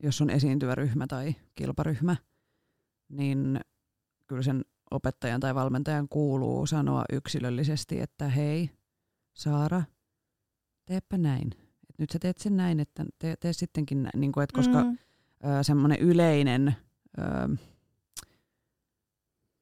[0.03, 2.15] jos on esiintyvä ryhmä tai kilparyhmä,
[3.09, 3.59] niin
[4.27, 8.69] kyllä sen opettajan tai valmentajan kuuluu sanoa yksilöllisesti, että hei,
[9.33, 9.83] Saara,
[10.85, 11.47] teepä näin.
[11.89, 14.19] Et nyt sä teet sen näin, että tee, tee sittenkin näin.
[14.21, 14.97] Niin kuin, et koska Mm.
[15.61, 16.75] semmoinen yleinen
[17.19, 17.23] ö,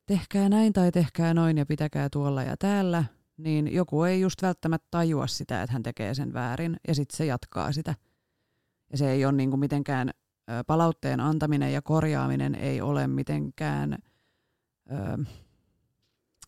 [0.05, 3.03] tehkää näin tai tehkää noin ja pitäkää tuolla ja täällä,
[3.37, 7.25] niin joku ei just välttämättä tajua sitä, että hän tekee sen väärin ja sitten se
[7.25, 7.95] jatkaa sitä.
[8.91, 10.11] Ja se ei ole niinku mitenkään,
[10.67, 13.97] palautteen antaminen ja korjaaminen ei ole mitenkään,
[14.91, 15.25] ö,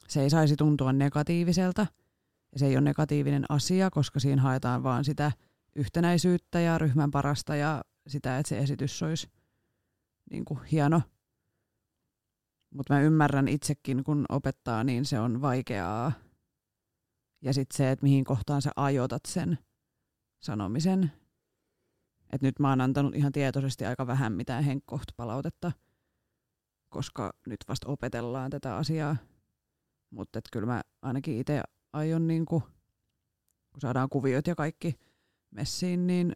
[0.08, 1.88] se ei saisi tuntua negatiiviselta
[2.52, 5.32] ja se ei ole negatiivinen asia, koska siinä haetaan vaan sitä
[5.76, 9.28] yhtenäisyyttä ja ryhmän parasta ja sitä, että se esitys olisi
[10.32, 11.02] niin kuin hieno.
[12.76, 16.12] Mutta mä ymmärrän itsekin, kun opettaa, niin se on vaikeaa.
[17.42, 19.58] Ja sitten se, että mihin kohtaan sä ajoitat sen
[20.44, 21.12] sanomisen.
[22.32, 25.72] Et nyt mä oon antanut ihan tietoisesti aika vähän mitään henkkohtapalautetta,
[26.96, 29.16] koska nyt vasta opetellaan tätä asiaa.
[30.10, 31.62] Mutta kyllä mä ainakin itse
[31.94, 32.62] aion, niin kun
[33.80, 35.00] saadaan kuviot ja kaikki
[35.52, 36.34] messiin, niin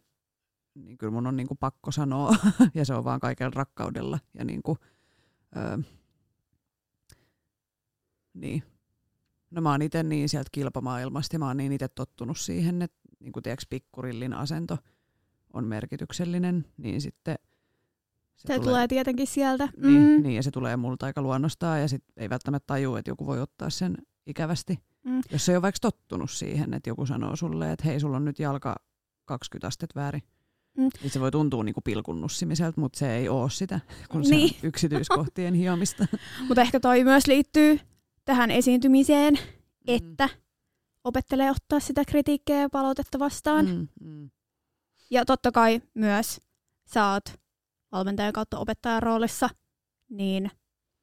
[0.74, 2.36] niin kyllä mun on niin pakko sanoa,
[2.74, 4.18] ja se on vaan kaikella rakkaudella.
[4.38, 4.78] Ja niin kuin,
[5.56, 5.78] öö,
[8.34, 8.62] niin.
[9.50, 12.98] No mä oon itse niin sieltä kilpamaailmasta, ja mä oon niin itse tottunut siihen, että
[13.20, 14.78] niin kuin tiedätkö, pikkurillin asento
[15.52, 17.36] on merkityksellinen, niin sitten
[18.40, 19.68] Se, tulee, tulee tietenkin sieltä.
[19.76, 20.22] Niin, Mm.
[20.22, 23.40] niin, ja se tulee multa aika luonnostaan, ja sit ei välttämättä tajua, että joku voi
[23.40, 24.78] ottaa sen ikävästi.
[25.04, 25.20] Mm.
[25.32, 28.24] Jos se ei ole vaikka tottunut siihen, että joku sanoo sulle, että hei, sulla on
[28.24, 28.76] nyt jalka
[29.24, 30.22] 20 astetta väärin.
[30.76, 30.88] Mm.
[31.02, 34.54] Niin se voi tuntua niinku pilkun nussimiselta, mutta se ei ole sitä, kun se Niin.
[34.54, 36.06] on yksityiskohtien hiomista.
[36.48, 37.80] Mutta ehkä toi myös liittyy
[38.24, 39.38] tähän esiintymiseen,
[39.86, 40.28] että
[41.04, 43.66] opettelee ottaa sitä kritiikkiä ja palautetta vastaan.
[43.66, 43.88] Mm.
[44.00, 44.30] Mm, mm.
[45.10, 46.40] Ja totta kai myös
[46.84, 47.24] sä oot
[47.92, 49.48] valmentajan kautta opettajan roolissa,
[50.08, 50.50] niin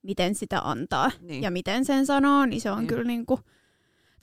[0.01, 1.43] miten sitä antaa Niin.
[1.43, 2.87] ja miten sen sanoo, niin se on Niin.
[2.87, 3.39] kyllä niinku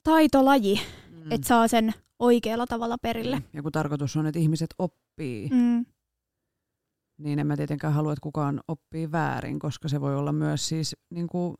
[0.03, 0.79] taitolaji,
[1.11, 1.31] Mm.
[1.31, 3.43] että saa sen oikealla tavalla perille.
[3.53, 5.85] Ja kun tarkoitus on, että ihmiset oppii, Mm.
[7.17, 10.95] niin en mä tietenkään halua, että kukaan oppii väärin, koska se voi olla myös siis
[11.09, 11.55] niin kuin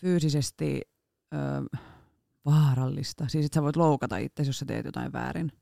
[0.00, 0.80] fyysisesti
[1.34, 1.36] ö,
[2.44, 3.28] vaarallista.
[3.28, 5.52] Siis että sä voit loukata itse, jos sä teet jotain väärin.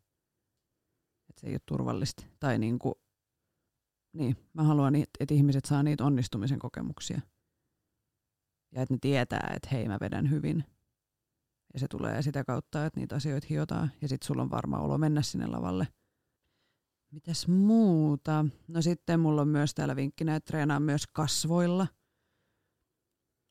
[1.28, 2.24] Että se ei ole turvallista.
[2.40, 2.94] Tai niin kuin,
[4.12, 7.20] niin, mä haluan, että että ihmiset saa niitä onnistumisen kokemuksia.
[8.74, 10.64] Ja että ne tietää, että hei, mä vedän hyvin.
[11.74, 13.92] Ja se tulee sitä kautta, että niitä asioita hiotaan.
[14.02, 15.88] Ja sitten sulla on varma olo mennä sinne lavalle.
[17.10, 18.44] Mitäs muuta?
[18.68, 21.86] No sitten mulla on myös täällä vinkkinä, että treenaa myös kasvoilla.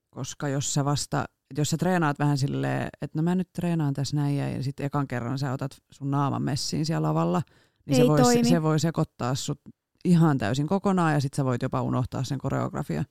[0.10, 1.26] Koska jos sä vasta,
[1.58, 5.08] jos sä treenaat vähän silleen, että no mä nyt treenaan tässä näin ja sitten ekan
[5.08, 7.42] kerran sä otat sun naaman messiin siellä lavalla,
[7.86, 8.50] niin se Ei voi, toimi.
[8.50, 9.62] se voi sekoittaa sut
[10.06, 13.04] ihan täysin kokonaan ja sitten sä voit jopa unohtaa sen koreografia,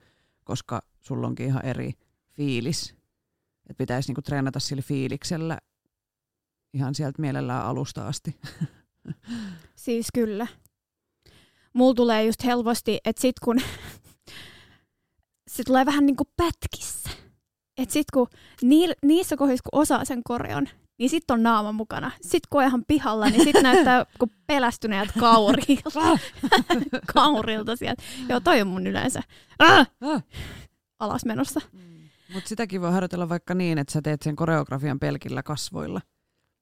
[0.45, 1.93] koska sulla onkin ihan eri
[2.33, 2.95] fiilis.
[3.71, 5.59] Että pitäisi niinku treenata sillä fiiliksellä
[6.75, 8.37] ihan sieltä mielellään alusta asti.
[9.77, 10.47] Siis kyllä.
[11.73, 13.61] Mulla tulee just helposti, että sit kun
[15.55, 17.11] se tulee vähän niinku pätkissä.
[17.79, 18.27] Että sit kun
[18.63, 20.69] niil, niissä kohdissa, kun osaa sen koreon,
[21.01, 22.11] niin sit on naama mukana.
[22.23, 26.01] Sit kun on ihan pihalla, niin sit näyttää kun pelästyneet kaurilta.
[27.15, 28.03] kaurilta sieltä.
[28.29, 29.23] Joo, toi on mun yleensä
[29.59, 29.91] ah!
[30.01, 30.25] Ah.
[30.99, 31.61] alas menossa.
[32.33, 36.01] Mutta sitäkin voi harjoitella vaikka niin, että sä teet sen koreografian pelkillä kasvoilla.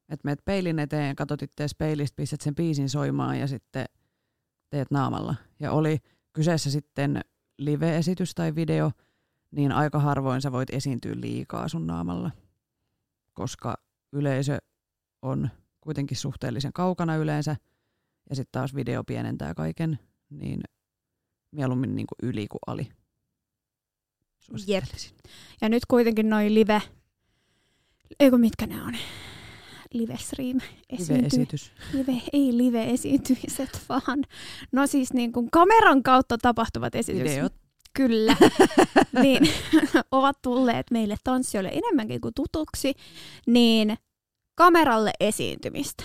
[0.09, 3.87] Että meet peilin eteen, katot ittees peilistä, pistät sen biisin soimaan ja sitten
[4.71, 5.35] teet naamalla.
[5.61, 5.99] Ja oli
[6.33, 7.21] kyseessä sitten
[7.59, 8.91] live-esitys tai video,
[9.51, 12.31] niin aika harvoin sä voit esiintyä liikaa sun naamalla.
[13.33, 14.59] Koska yleisö
[15.23, 17.57] on kuitenkin suhteellisen kaukana yleensä
[18.31, 19.99] ja sitten taas video pienentää kaiken,
[20.31, 20.61] niin
[21.51, 22.89] mieluummin niin kuin yli kuin ali.
[24.39, 25.17] Suosittelisin.
[25.61, 26.83] Ja nyt kuitenkin noi live,
[28.21, 28.97] eikö mitkä ne on?
[29.93, 30.61] Live stream.
[30.99, 31.73] Live-esitys.
[31.93, 34.25] Live, ei live-esiintymiset, vaan
[34.73, 37.37] no siis niin kuin kameran kautta tapahtuvat esitykset.
[37.37, 37.55] Videot.
[37.93, 38.37] Kyllä.
[39.23, 39.49] niin
[40.13, 42.95] ovat tulleet meille tanssijoille enemmänkin kuin tutuksi,
[43.47, 43.99] niin
[44.55, 46.05] kameralle esiintymistä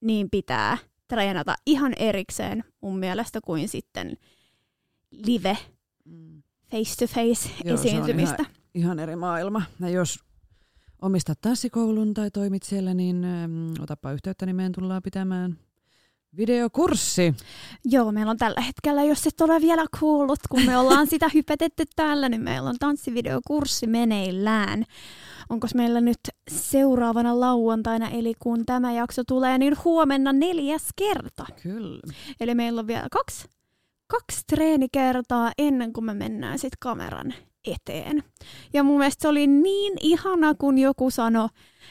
[0.00, 4.16] niin pitää treenata ihan erikseen mun mielestä kuin sitten
[5.10, 5.56] live
[6.06, 6.42] Mm.
[6.70, 8.44] face-to-face Joo, se on esiintymistä.
[8.74, 9.62] Ihan eri maailma.
[9.80, 10.20] Ja jos
[11.02, 15.58] omistat tanssikoulun tai toimit siellä, niin äm, otapa yhteyttä, niin meidän tullaan pitämään
[16.36, 17.34] videokurssi.
[17.84, 21.84] Joo, meillä on tällä hetkellä, jos et ole vielä kuullut, kun me ollaan sitä hypetetty
[21.96, 24.84] täällä, niin meillä on tanssivideokurssi meneillään.
[25.48, 26.18] Onko meillä nyt
[26.50, 31.46] seuraavana lauantaina, eli kun tämä jakso tulee, niin huomenna neljäs kerta.
[31.62, 32.12] Kyllä.
[32.40, 33.48] Eli meillä on vielä kaksi,
[34.06, 37.34] kaksi treenikertaa ennen kuin me mennään sitten kameran
[37.66, 38.22] eteen.
[38.72, 41.48] Ja mun mielestä se oli niin ihana, kun joku sanoi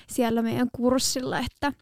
[0.08, 1.74] siellä meidän kurssilla, että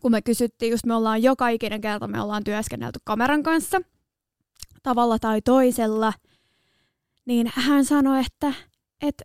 [0.00, 3.78] kun me kysyttiin, just me ollaan joka ikinen kerta, me ollaan työskennelty kameran kanssa
[4.82, 6.12] tavalla tai toisella,
[7.26, 8.52] niin hän sanoi, että,
[9.02, 9.24] että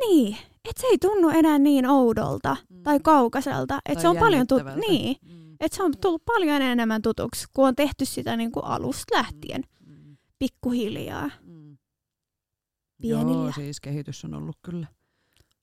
[0.00, 0.36] niin,
[0.68, 2.82] että se ei tunnu enää niin oudolta Mm.
[2.82, 4.88] tai kaukaiselta, että se on paljon tu- jännittävältä.
[4.92, 5.56] niin, Mm.
[5.60, 9.62] että se on tullut paljon enemmän tutuksi, kun on tehty sitä niin kuin alusta lähtien,
[9.86, 10.16] Mm.
[10.38, 11.30] pikkuhiljaa.
[11.42, 11.78] Mm.
[13.02, 13.32] Pienillä.
[13.44, 14.86] Joo, siis kehitys on ollut kyllä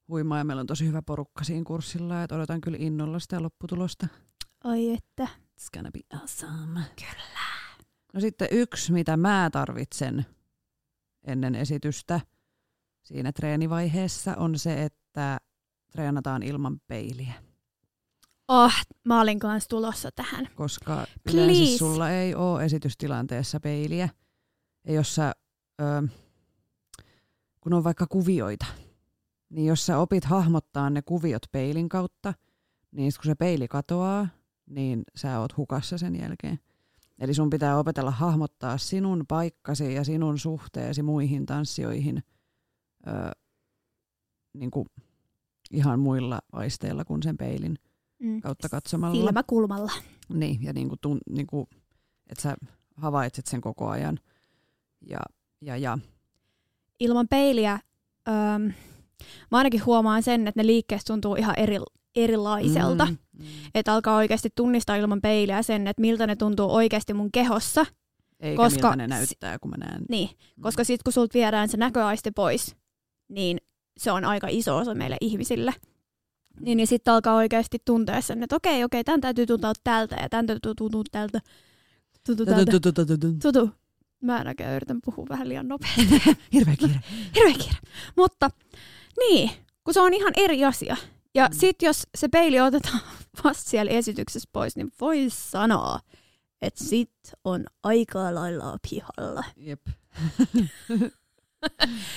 [0.07, 4.07] huimaa ja meillä on tosi hyvä porukka siinä kurssilla, että odotan kyllä innolla sitä lopputulosta.
[4.63, 5.27] Ai että.
[5.59, 6.79] It's gonna be awesome.
[6.95, 7.43] Kyllä.
[8.13, 10.25] No sitten yksi, mitä mä tarvitsen
[11.23, 12.21] ennen esitystä
[13.03, 15.37] siinä treenivaiheessa, on se, että
[15.91, 17.33] treenataan ilman peiliä.
[18.47, 18.73] Oh,
[19.03, 20.47] mä olin kanssa tulossa tähän.
[20.55, 21.43] Koska Please.
[21.43, 24.09] yleensä sulla ei ole esitystilanteessa peiliä.
[24.87, 25.33] Ja jos sä,
[25.81, 26.07] ö,
[27.61, 28.65] kun on vaikka kuvioita,
[29.49, 32.33] niin jos sä opit hahmottaa ne kuviot peilin kautta,
[32.91, 34.27] niin kun se peili katoaa,
[34.69, 36.59] niin sä oot hukassa sen jälkeen.
[37.19, 42.23] Eli sun pitää opetella hahmottaa sinun paikkasi ja sinun suhteesi muihin tanssijoihin
[43.07, 43.11] ö,
[44.53, 44.85] niin kuin
[45.71, 47.77] ihan muilla aisteilla kuin sen peilin
[48.19, 48.41] Mm.
[48.41, 49.15] kautta katsomalla.
[49.25, 49.91] Silmäkulmalla.
[50.29, 51.67] Niin, ja niin kuin, tun, niin kuin,
[52.29, 52.55] että sä
[52.95, 54.19] havaitset sen koko ajan.
[55.01, 55.19] Ja,
[55.61, 55.97] ja, ja.
[56.99, 57.79] Ilman peiliä,
[58.27, 58.33] öö,
[59.51, 61.77] mä ainakin huomaan sen, että ne liikkeet tuntuu ihan eri,
[62.15, 63.05] erilaiselta.
[63.05, 63.45] Mm, mm.
[63.75, 67.85] Että alkaa oikeasti tunnistaa ilman peiliä sen, että miltä ne tuntuu oikeasti mun kehossa.
[68.39, 70.01] Eikä Koska miltä ne näyttää, kun mä näen.
[70.09, 70.61] Niin, Mm.
[70.61, 72.75] koska sitten kun sulta viedään se näköaisti pois,
[73.29, 73.57] niin
[73.97, 75.73] se on aika iso osa meille ihmisille.
[76.59, 80.29] Niin, niin sitten alkaa oikeasti tuntea sen, että okei, okei, tämän täytyy tuntua tältä ja
[80.29, 81.39] tämän täytyy tuntua tältä.
[82.25, 82.71] Tuntuu tältä.
[83.41, 83.69] Tutu.
[84.21, 86.21] Mä en oikein yritän puhua vähän liian nopeasti.
[86.53, 86.99] Hirveä kiire.
[87.35, 87.77] Hirveä kiire.
[88.15, 88.49] Mutta
[89.19, 89.51] niin,
[89.83, 90.97] kun se on ihan eri asia.
[91.35, 91.53] Ja Mm.
[91.55, 91.59] mm.
[91.59, 92.99] sitten jos se peili otetaan
[93.43, 95.99] vasta siellä esityksessä pois, niin voi sanoa,
[96.61, 97.11] että sit
[97.43, 99.43] on aika lailla pihalla.
[99.57, 99.81] Jep.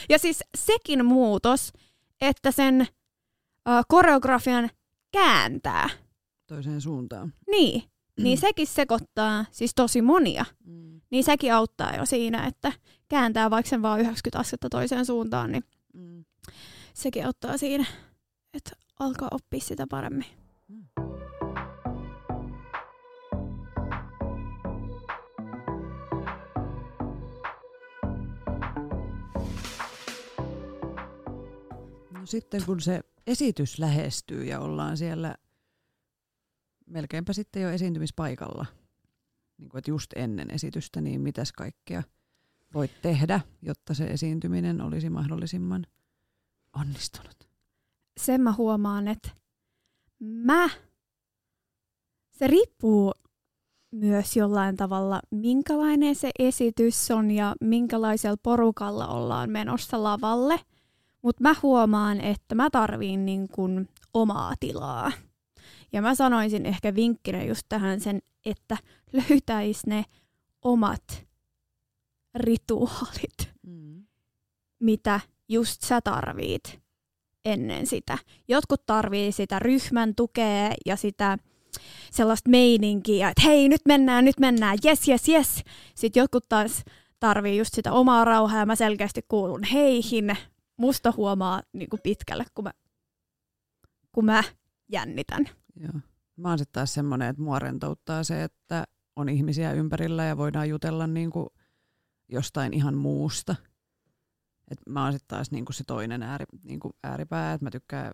[0.08, 1.72] Ja siis sekin muutos,
[2.20, 4.70] että sen äh, koreografian
[5.12, 5.88] kääntää,
[6.46, 7.32] Toiseen suuntaan.
[7.50, 7.82] niin,
[8.20, 10.44] niin sekin sekoittaa siis tosi monia.
[10.64, 11.00] Mm.
[11.10, 12.72] Niin sekin auttaa jo siinä, että
[13.08, 16.24] kääntää vaikka sen vaan 90 astetta toiseen suuntaan, niin Mm.
[16.94, 17.84] sekin auttaa siinä,
[18.54, 20.26] että alkaa oppia sitä paremmin.
[32.10, 35.34] No sitten kun se esitys lähestyy ja ollaan siellä
[36.86, 38.66] melkeinpä sitten jo esiintymispaikalla,
[39.58, 42.02] niin kuin, että just ennen esitystä, niin mitäs kaikkea
[42.74, 45.86] voit tehdä, jotta se esiintyminen olisi mahdollisimman
[46.72, 47.45] onnistunut?
[48.20, 49.28] Sen mä huomaan, että
[50.20, 50.68] mä,
[52.30, 53.12] se riippuu
[53.90, 60.60] myös jollain tavalla, minkälainen se esitys on ja minkälaisella porukalla ollaan menossa lavalle.
[61.22, 65.12] Mutta mä huomaan, että mä tarviin niin kuin omaa tilaa.
[65.92, 68.76] Ja mä sanoisin ehkä vinkkinä just tähän sen, että
[69.12, 70.04] löytäis ne
[70.62, 71.26] omat
[72.34, 74.06] rituaalit, Mm.
[74.80, 76.80] mitä just sä tarvit
[77.46, 78.18] ennen sitä.
[78.48, 81.38] Jotkut tarvii sitä ryhmän tukea ja sitä
[82.10, 85.62] sellaista meininkiä, että hei nyt mennään, nyt mennään, yes, yes, yes.
[85.94, 86.84] Sitten jotkut taas
[87.20, 90.36] tarvii just sitä omaa rauhaa ja mä selkeästi kuulun heihin.
[90.76, 92.72] Musta huomaa niin kuin pitkälle, kun mä,
[94.12, 94.42] kun mä
[94.88, 95.44] jännitän.
[95.80, 96.00] Joo.
[96.36, 98.84] Mä oon sitten taas semmoinen, että mua rentouttaa se, että
[99.16, 101.48] on ihmisiä ympärillä ja voidaan jutella niin kuin
[102.28, 103.54] jostain ihan muusta.
[104.70, 108.12] Et mä oon sitten taas niinku se toinen ääri, niinku ääripää, että mä tykkään,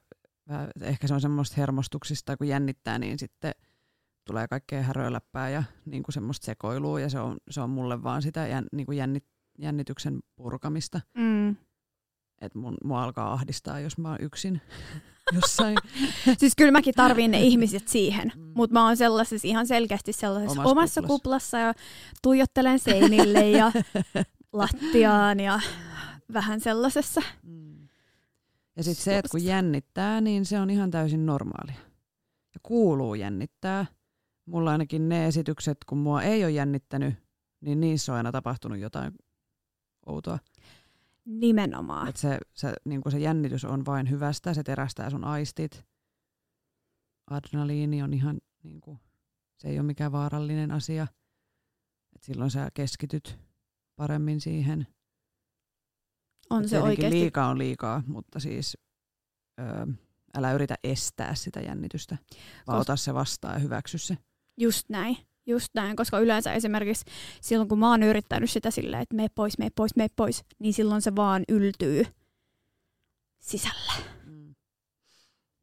[0.49, 3.53] vähän, ehkä se on semmoista hermostuksista, kun jännittää, niin sitten
[4.27, 8.47] tulee kaikkea häröläppää ja niinku semmoista sekoilua, ja se on, se on mulle vaan sitä
[8.47, 9.25] jän, niinku jännit,
[9.59, 11.01] jännityksen purkamista.
[11.17, 11.51] Mm.
[12.41, 14.61] Että mun, mua alkaa ahdistaa, jos mä oon yksin
[15.35, 15.77] jossain.
[16.39, 18.53] Siis kyllä mäkin tarviin ne ihmiset siihen, Mm.
[18.55, 21.13] mutta mä oon sellaisessa ihan selkeästi sellaisessa Omassa omassa kuplassa.
[21.23, 21.75] kuplassa ja
[22.23, 23.73] tuijottelen seinille ja
[24.53, 25.61] lattiaan ja
[26.33, 27.23] vähän sellaisessa.
[27.43, 27.89] Mm.
[28.77, 31.81] Ja sitten se, että kun jännittää, niin se on ihan täysin normaalia.
[32.55, 33.87] Ja kuuluu jännittää.
[34.47, 37.15] Mulla ainakin ne esitykset, kun mua ei ole jännittänyt,
[37.61, 39.13] niin niissä on aina tapahtunut jotain
[40.07, 40.39] outoa.
[41.25, 42.09] Nimenomaan.
[42.09, 45.85] Et se, se, niin se jännitys on vain hyvästä, se terästää sun aistit.
[47.31, 48.99] Adrenaliini on ihan, niin kuin,
[49.57, 51.07] se ei ole mikään vaarallinen asia.
[52.17, 53.39] Et silloin sä keskityt
[53.97, 54.87] paremmin siihen.
[56.53, 57.19] On se oikeasti.
[57.19, 58.79] liikaa on liikaa, mutta siis
[59.61, 59.93] ö,
[60.35, 62.17] älä yritä estää sitä jännitystä,
[62.67, 64.19] vaan Kos- ota se vastaan ja hyväksy se.
[64.57, 65.17] Just näin.
[65.47, 67.05] Just näin, koska yleensä esimerkiksi
[67.41, 70.75] silloin kun mä oon yrittänyt sitä silleen, että mene pois, mene pois, mene pois, niin
[70.75, 72.07] silloin se vaan yltyy
[73.41, 73.93] sisällä.
[74.27, 74.55] Mm.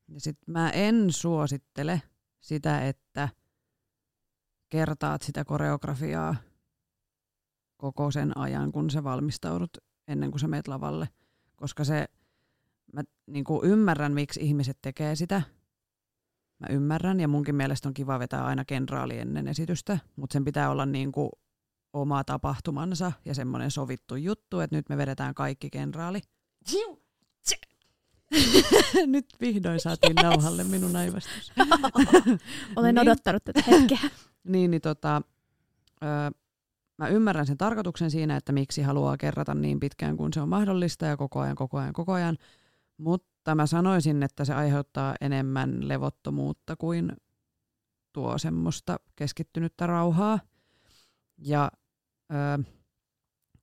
[0.08, 2.02] Ja sit mä en suosittele
[2.40, 3.30] sitä, että
[4.70, 6.36] kertaat sitä koreografiaa
[7.78, 9.78] koko sen ajan, kun sä valmistaudut
[10.10, 11.10] ennen kuin sä meet lavalle.
[11.56, 12.06] Koska se,
[12.94, 15.42] mä niin ymmärrän, miksi ihmiset tekee sitä.
[16.60, 20.72] Mä ymmärrän ja munkin mielestä on kiva vetää aina kenraali ennen esitystä, mutta sen pitää
[20.72, 21.30] olla niin kuin
[21.94, 26.22] oma tapahtumansa ja semmoinen sovittu juttu, että nyt me vedetään kaikki kenraali.
[29.06, 30.24] nyt vihdoin saatiin yes.
[30.24, 31.52] nauhalle minun aivastus.
[32.76, 33.02] Olen Niin.
[33.02, 34.00] odottanut tätä hetkeä.
[34.44, 35.22] Niin, niin tota,
[36.04, 36.10] öö,
[37.00, 41.06] mä ymmärrän sen tarkoituksen siinä, että miksi haluaa kerrata niin pitkään kuin se on mahdollista
[41.06, 42.38] ja koko ajan, koko ajan, koko ajan.
[42.98, 47.12] Mutta mä sanoisin, että se aiheuttaa enemmän levottomuutta kuin
[48.14, 50.40] tuo semmoista keskittynyttä rauhaa.
[51.38, 51.72] Ja
[52.34, 52.58] öö,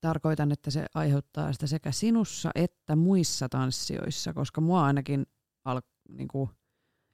[0.01, 5.27] tarkoitan, että se aiheuttaa sitä sekä sinussa että muissa tanssijoissa, koska mua ainakin,
[5.65, 6.51] al, niin kuin,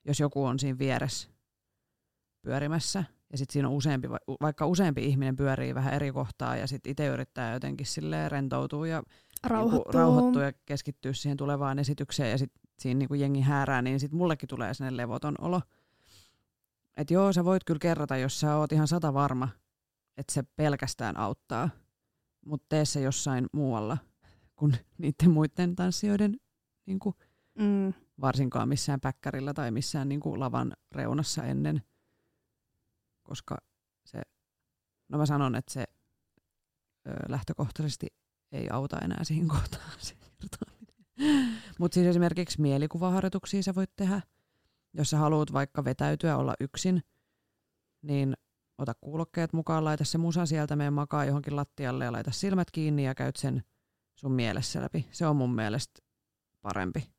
[0.04, 1.28] jos joku on siinä vieressä
[2.42, 6.66] pyörimässä, ja sitten siinä on useampi, va- vaikka useampi ihminen pyörii vähän eri kohtaa, ja
[6.66, 9.02] sitten itse yrittää jotenkin silleen rentoutua ja.
[9.50, 14.18] Niinku rauhoittua ja keskittyä siihen tulevaan esitykseen, ja sitten siinä niinku jengi häärää, niin sitten
[14.18, 15.60] mullekin tulee sellainen levoton olo.
[16.96, 19.48] Että joo, sä voit kyllä kerrata, jos sä oot ihan sata varma,
[20.16, 21.70] että se pelkästään auttaa,
[22.46, 23.98] mutta tee se jossain muualla
[24.56, 26.36] kuin niiden muiden tanssijoiden,
[26.86, 27.14] niin kuin,
[27.58, 27.92] Mm.
[28.20, 31.82] varsinkaan missään päkkärillä tai missään niin kuin lavan reunassa ennen,
[33.22, 33.56] koska
[34.04, 34.22] se,
[35.08, 35.84] no mä sanon, että se
[37.08, 38.06] ö, lähtökohtaisesti
[38.52, 40.14] ei auta enää siihen kohtaan se.
[41.78, 44.20] Mutta siis esimerkiksi mielikuvaharjoituksia sä voit tehdä,
[44.94, 47.02] jos sä haluat vaikka vetäytyä, olla yksin,
[48.02, 48.34] niin
[48.78, 53.04] ota kuulokkeet mukaan, laita se musa sieltä, mene makaa johonkin lattialle ja laita silmät kiinni
[53.04, 53.62] ja käyt sen
[54.14, 55.08] sun mielessä läpi.
[55.10, 56.02] Se on mun mielestä
[56.62, 57.12] parempi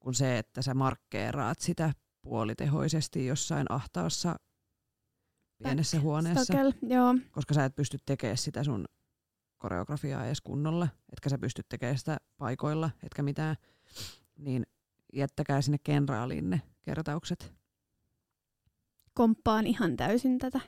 [0.00, 4.36] kuin se, että sä markkeeraat sitä puolitehoisesti jossain ahtaassa
[5.62, 7.14] pienessä huoneessa, Stokel, joo.
[7.30, 8.84] koska sä et pysty tekemään sitä sun
[9.58, 13.56] koreografiaa edes kunnolla, etkä sä pysty tekemään sitä paikoilla, etkä mitään,
[14.38, 14.66] niin
[15.12, 17.54] jättäkää sinne kenraaliin ne kertaukset.
[19.14, 20.60] Komppaan ihan täysin tätä.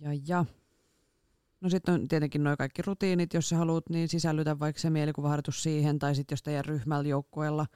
[0.00, 0.44] Ja, ja.
[1.60, 5.62] No sitten on tietenkin noin kaikki rutiinit, jos sä haluat, niin sisällytä vaikka se mielikuvaharjoitus
[5.62, 7.66] siihen, tai sitten jos teidän ryhmällä joukkueella,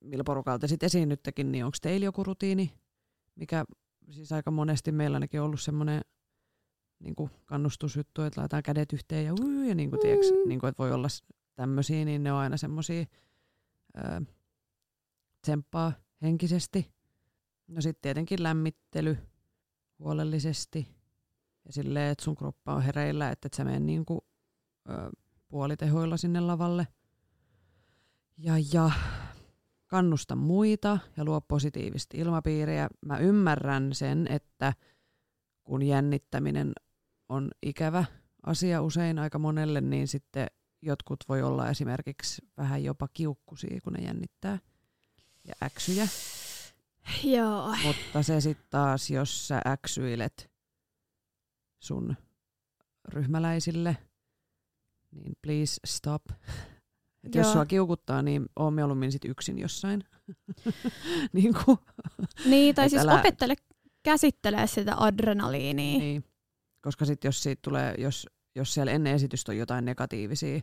[0.00, 2.72] millä porukalla te sitten esiinnyttekin, niin onko teillä joku rutiini,
[3.34, 3.64] mikä
[4.10, 6.00] siis aika monesti meillä ainakin ollut semmoinen
[7.00, 10.48] niin kannustusjuttu, että laitetaan kädet yhteen ja, uu, ja niin kuin, tiiäks, Mm.
[10.48, 11.08] niin kuin, että voi olla
[11.54, 13.04] tämmöisiä, niin ne on aina semmoisia
[15.42, 15.92] tsemppaa
[16.22, 16.92] henkisesti.
[17.66, 19.18] No sitten tietenkin lämmittely
[19.98, 20.88] huolellisesti
[21.64, 24.24] ja silleen, että sun kroppa on hereillä, että et sä mene niinku,
[24.88, 24.92] ö,
[25.48, 26.86] puolitehoilla sinne lavalle.
[28.38, 28.90] Ja, ja
[29.88, 32.88] kannusta muita ja luo positiivista ilmapiiriä.
[33.06, 34.72] Mä ymmärrän sen, että
[35.64, 36.72] kun jännittäminen
[37.28, 38.04] on ikävä
[38.46, 40.46] asia usein aika monelle, niin sitten
[40.82, 44.58] jotkut voi olla esimerkiksi vähän jopa kiukkusia, kun ne jännittää
[45.44, 46.08] ja äksyjä.
[47.24, 47.76] Joo.
[47.86, 50.50] Mutta se sitten taas, jos sä äksyilet
[51.82, 52.16] sun
[53.08, 53.96] ryhmäläisille,
[55.10, 56.22] niin please stop.
[57.24, 60.04] Et jos sua kiukuttaa, niin oon mieluummin sit yksin jossain.
[61.32, 61.78] niin kuin,
[62.44, 63.54] Niin, tai siis älä- opettele
[64.02, 65.98] käsittelee sitä adrenaliinia.
[65.98, 66.24] niin.
[66.80, 70.60] Koska sitten jos siitä tulee, jos, jos siellä ennen esitystä on jotain negatiivisia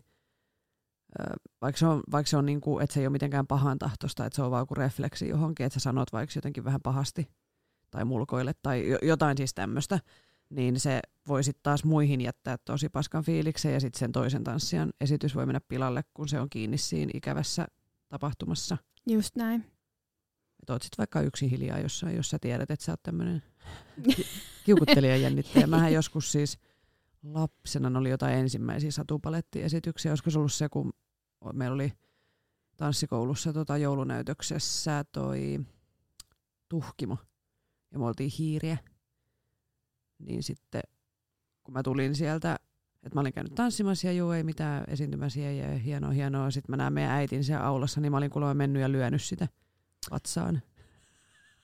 [1.61, 4.25] vaikka se on, vaikka se on niin kuin, että se ei ole mitenkään pahan tahtosta,
[4.25, 7.27] että se on vaan kuin refleksi johonkin, että sä sanot vaikka jotenkin vähän pahasti
[7.91, 9.99] tai mulkoille tai jotain siis tämmöistä,
[10.49, 14.93] niin se voi sitten taas muihin jättää tosi paskan fiiliksen ja sitten sen toisen tanssijan
[15.01, 17.67] esitys voi mennä pilalle, kun se on kiinni siinä ikävässä
[18.09, 18.77] tapahtumassa.
[19.09, 19.61] Just näin.
[20.59, 23.43] Että oot sitten vaikka yksin hiljaa jossain, jos sä tiedät, että sä oot tämmöinen
[24.65, 25.67] kiukuttelija jännittäjä.
[25.67, 26.57] Mähän joskus siis
[27.23, 30.11] lapsena oli jotain ensimmäisiä satupalettiesityksiä.
[30.11, 30.93] Olisiko se ollut se, kun
[31.53, 31.93] meillä oli
[32.77, 35.59] tanssikoulussa tota joulunäytöksessä toi
[36.69, 37.17] tuhkimo
[37.91, 38.77] ja me oltiin hiiriä.
[40.19, 40.81] Niin sitten
[41.63, 42.59] kun mä tulin sieltä,
[43.03, 46.51] että mä olin käynyt tanssimassa ja juu ei mitään esiintymäsiä ja hienoa hienoa.
[46.51, 49.47] Sitten mä näen meidän äitin siellä aulassa, niin mä olin kuulemma mennyt ja lyönyt sitä
[50.11, 50.61] vatsaan.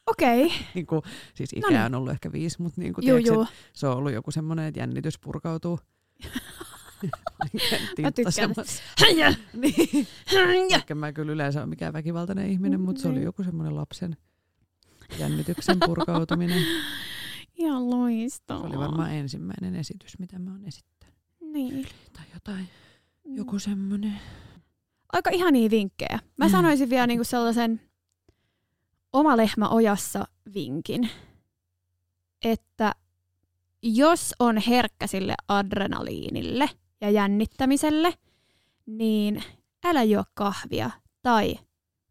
[0.07, 0.45] Okei.
[0.45, 0.57] Okay.
[0.75, 1.01] niin kuin,
[1.33, 1.81] siis no niin.
[1.81, 3.47] on ollut ehkä viisi, mutta niin kuin, juu, juu.
[3.73, 5.79] se on ollut joku semmoinen, että jännitys purkautuu.
[8.01, 8.53] mä tykkään.
[9.53, 10.07] niin.
[10.71, 13.25] Vaikka mä kyllä yleensä ole mikään väkivaltainen ihminen, mutta se oli niin.
[13.25, 14.17] joku semmoinen lapsen
[15.19, 16.63] jännityksen purkautuminen.
[17.61, 18.61] Ihan loistavaa.
[18.61, 21.15] Se oli varmaan ensimmäinen esitys, mitä mä oon esittänyt.
[21.41, 21.87] Niin.
[22.13, 22.69] Tai jotain,
[23.27, 23.35] mm.
[23.35, 24.19] joku semmoinen.
[25.13, 26.19] Aika ihania vinkkejä.
[26.37, 26.51] Mä mm.
[26.51, 27.81] sanoisin vielä niinku sellaisen
[29.13, 31.09] oma lehmä ojassa vinkin,
[32.43, 32.95] että
[33.83, 36.69] jos on herkkä sille adrenaliinille
[37.01, 38.13] ja jännittämiselle,
[38.85, 39.43] niin
[39.83, 40.91] älä juo kahvia
[41.21, 41.55] tai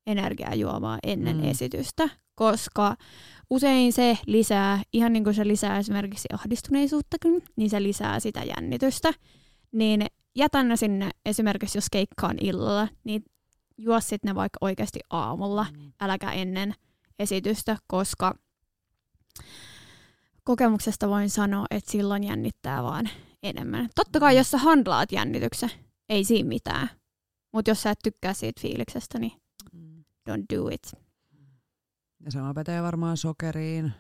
[0.07, 1.44] energiajuomaa ennen mm.
[1.44, 2.96] esitystä, koska
[3.51, 9.12] usein se lisää, ihan niin kuin se lisää esimerkiksi ahdistuneisuuttakin, niin se lisää sitä jännitystä.
[9.72, 13.24] Niin jätän ne sinne esimerkiksi, jos keikka on illalla, niin
[13.78, 15.92] juo sitten ne vaikka oikeasti aamulla, mm.
[16.01, 16.74] äläkä ennen
[17.18, 18.34] esitystä, koska
[20.44, 23.11] kokemuksesta voin sanoa, että silloin jännittää vaan
[23.42, 23.88] enemmän.
[23.94, 25.70] Totta kai, jos sä handlaat jännityksen,
[26.09, 26.90] ei siinä mitään.
[27.53, 29.32] Mutta jos sä et tykkää siitä fiiliksestä, niin
[29.72, 30.05] mm.
[30.30, 31.09] don't do it.
[32.24, 33.92] Ja sama pätee varmaan sokeriin.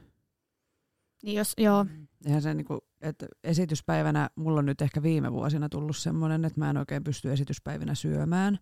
[1.22, 1.86] Niin jos, joo.
[2.24, 6.70] Eihän se niinku, että esityspäivänä, mulla on nyt ehkä viime vuosina tullut semmoinen, että mä
[6.70, 8.58] en oikein pysty esityspäivinä syömään.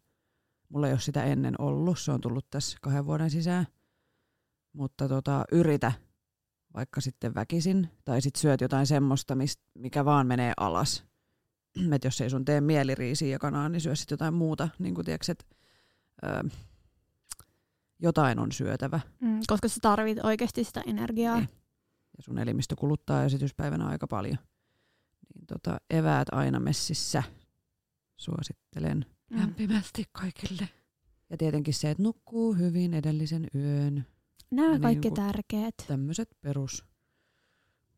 [0.68, 3.66] Mulla ei ole sitä ennen ollut, se on tullut tässä kahden vuoden sisään.
[4.72, 5.92] Mutta tota, yritä
[6.74, 11.04] vaikka sitten väkisin, tai sitten syöt jotain semmoista, mist, mikä vaan menee alas.
[11.94, 14.68] Et jos ei sun tee mieliriisiä ja kanaa, niin syö sitten jotain muuta.
[14.78, 15.46] Niin kuin tiiäks, et,
[16.24, 16.48] ö,
[17.98, 19.00] jotain on syötävä.
[19.20, 21.36] Mm, koska sä tarvit oikeasti sitä energiaa.
[21.36, 21.48] Niin.
[22.16, 24.38] Ja sun elimistö kuluttaa esityspäivänä aika paljon.
[25.34, 27.22] Niin tota, eväät aina messissä
[28.16, 29.38] suosittelen mm.
[29.38, 30.68] lämpimästi kaikille.
[31.30, 34.06] Ja tietenkin se, että nukkuu hyvin edellisen yön.
[34.50, 35.74] Nämä on kaikki niin tärkeät.
[35.86, 36.84] Tämmöiset perus,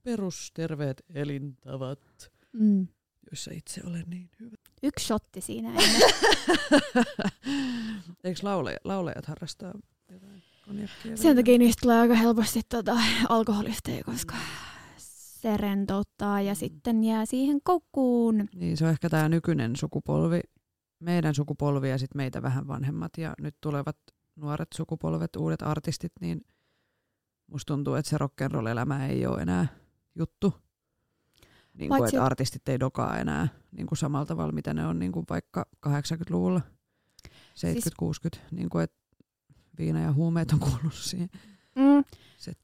[0.02, 2.88] perusterveet elintavat, mm.
[3.30, 4.56] joissa itse olen niin hyvä.
[4.82, 6.00] Yksi shotti siinä ennen.
[8.24, 9.72] Eikö laulajat, laulajat harrastaa
[10.12, 11.16] jotain konjakkia?
[11.16, 12.96] Sen takia niistä tulee aika helposti tota,
[13.28, 14.34] alkoholisteja, koska
[15.40, 16.56] se rentouttaa ja mm.
[16.56, 18.48] sitten jää siihen koukkuun.
[18.54, 20.40] Niin, se on ehkä tämä nykyinen sukupolvi,
[21.00, 23.96] meidän sukupolvi ja sitten meitä vähän vanhemmat ja nyt tulevat
[24.36, 26.40] nuoret sukupolvet, uudet artistit, niin
[27.46, 29.66] musta tuntuu, että se rock'n'roll-elämä ei ole enää
[30.14, 30.54] juttu.
[31.80, 35.12] Niin kuin, että artistit ei dokaa enää niin kuin samalla tavalla, mitä ne on niin
[35.12, 36.62] kuin vaikka 80-luvulla, 70-60.
[37.56, 38.96] Siis, niin kuin, että
[39.78, 41.28] viina ja huumeet on kuullut siihen
[41.76, 42.04] mm,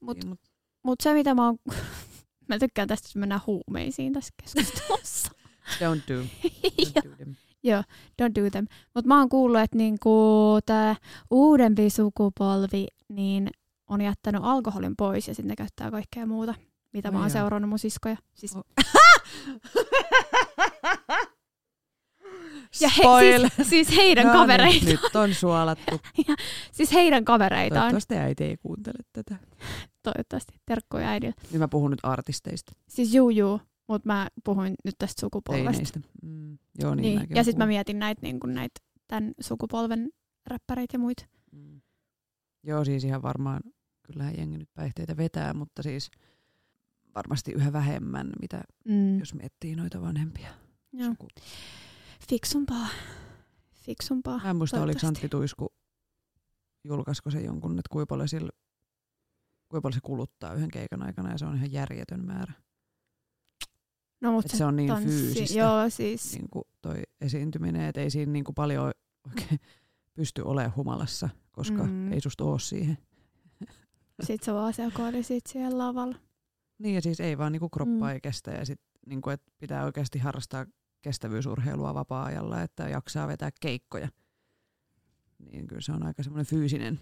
[0.00, 0.40] Mutta mut.
[0.82, 1.56] mut se, mitä mä oon...
[2.48, 5.30] mä tykkään tästä, että mennään huumeisiin tässä keskustelussa.
[5.80, 6.22] Don't do.
[7.00, 7.34] Don't do them.
[7.62, 7.82] Joo,
[8.22, 8.66] don't do them.
[8.94, 10.10] Mutta mä oon kuullut, että niinku
[10.66, 10.96] tämä
[11.30, 13.50] uudempi sukupolvi niin
[13.88, 16.54] on jättänyt alkoholin pois ja sitten ne käyttää kaikkea muuta,
[16.92, 18.16] mitä mä oon seurannut mun siskoja.
[18.34, 18.56] Siis...
[18.56, 18.64] Oh.
[22.80, 23.02] Ja he,
[23.38, 24.84] siis, siis heidän no kavereitaan.
[24.84, 26.00] Niin, nyt on suolattu.
[26.28, 26.34] ja,
[26.72, 27.80] siis heidän kavereitaan.
[27.80, 29.36] Toivottavasti äiti ei kuuntele tätä.
[30.02, 30.54] Toivottavasti.
[30.66, 31.34] Terkkoja äidille.
[31.50, 32.72] Niin mä puhun nyt artisteista.
[32.88, 33.60] Siis juu juu.
[33.88, 36.00] Mutta mä puhuin nyt tästä sukupolvesta.
[36.22, 37.36] Mm, joo, niin, niin.
[37.36, 38.72] Ja sitten mä mietin näitä niin näit,
[39.06, 40.10] tämän sukupolven
[40.46, 41.26] räppäreitä ja muita.
[41.52, 41.80] Mm.
[42.62, 43.60] Joo, siis ihan varmaan,
[44.02, 46.10] kyllähän jengi nyt päihteitä vetää, mutta siis
[47.16, 49.18] varmasti yhä vähemmän, mitä mm.
[49.18, 50.48] jos miettii noita vanhempia.
[50.92, 51.08] Joo.
[51.08, 51.28] Suku.
[52.28, 52.88] Fiksumpaa.
[53.74, 54.40] Fiksumpaa.
[54.44, 55.74] Mä en muista, oliko Antti Tuisku,
[56.84, 58.50] julkaisiko se jonkun, että kuinka paljon, sillä,
[59.68, 62.52] kuinka paljon se kuluttaa yhden keikan aikana, ja se on ihan järjetön määrä.
[64.20, 66.32] No, mutta se, se on niin tanssi, fyysistä joo, siis.
[66.32, 68.92] niin kuin toi esiintyminen, että ei siinä niin kuin paljon
[69.26, 69.60] oikein
[70.16, 72.12] pysty olemaan humalassa, koska mm.
[72.12, 72.98] ei susta ole siihen.
[74.22, 74.74] Sitten se vaan
[75.22, 76.25] sit siellä lavalla.
[76.78, 78.08] Niin ja siis ei vaan niinku kroppa mm.
[78.08, 80.66] ei kestä ja sit niinku, et pitää oikeasti harrastaa
[81.02, 84.08] kestävyysurheilua vapaa-ajalla, että jaksaa vetää keikkoja.
[85.38, 87.00] Niin kyllä se on aika semmoinen fyysinen,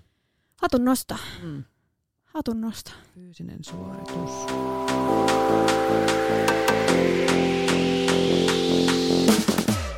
[0.62, 1.18] Hatun nosta.
[1.42, 1.64] mm,
[2.24, 2.92] Hatun nosta.
[3.14, 4.30] fyysinen suoritus.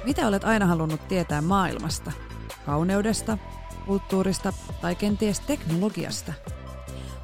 [0.05, 2.13] Mitä olet aina halunnut tietää maailmasta?
[2.67, 3.39] Kauneudesta,
[3.87, 6.33] kulttuurista tai kenties teknologiasta?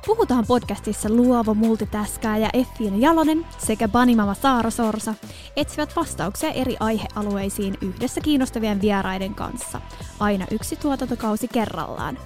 [0.06, 5.14] Puhutaan podcastissa luova multitaskaaja Effiina Jalonen sekä Banimama Saara Sorsa
[5.56, 9.80] etsivät vastauksia eri aihealueisiin yhdessä kiinnostavien vieraiden kanssa.
[10.20, 12.18] Aina yksi tuotantokausi kerrallaan.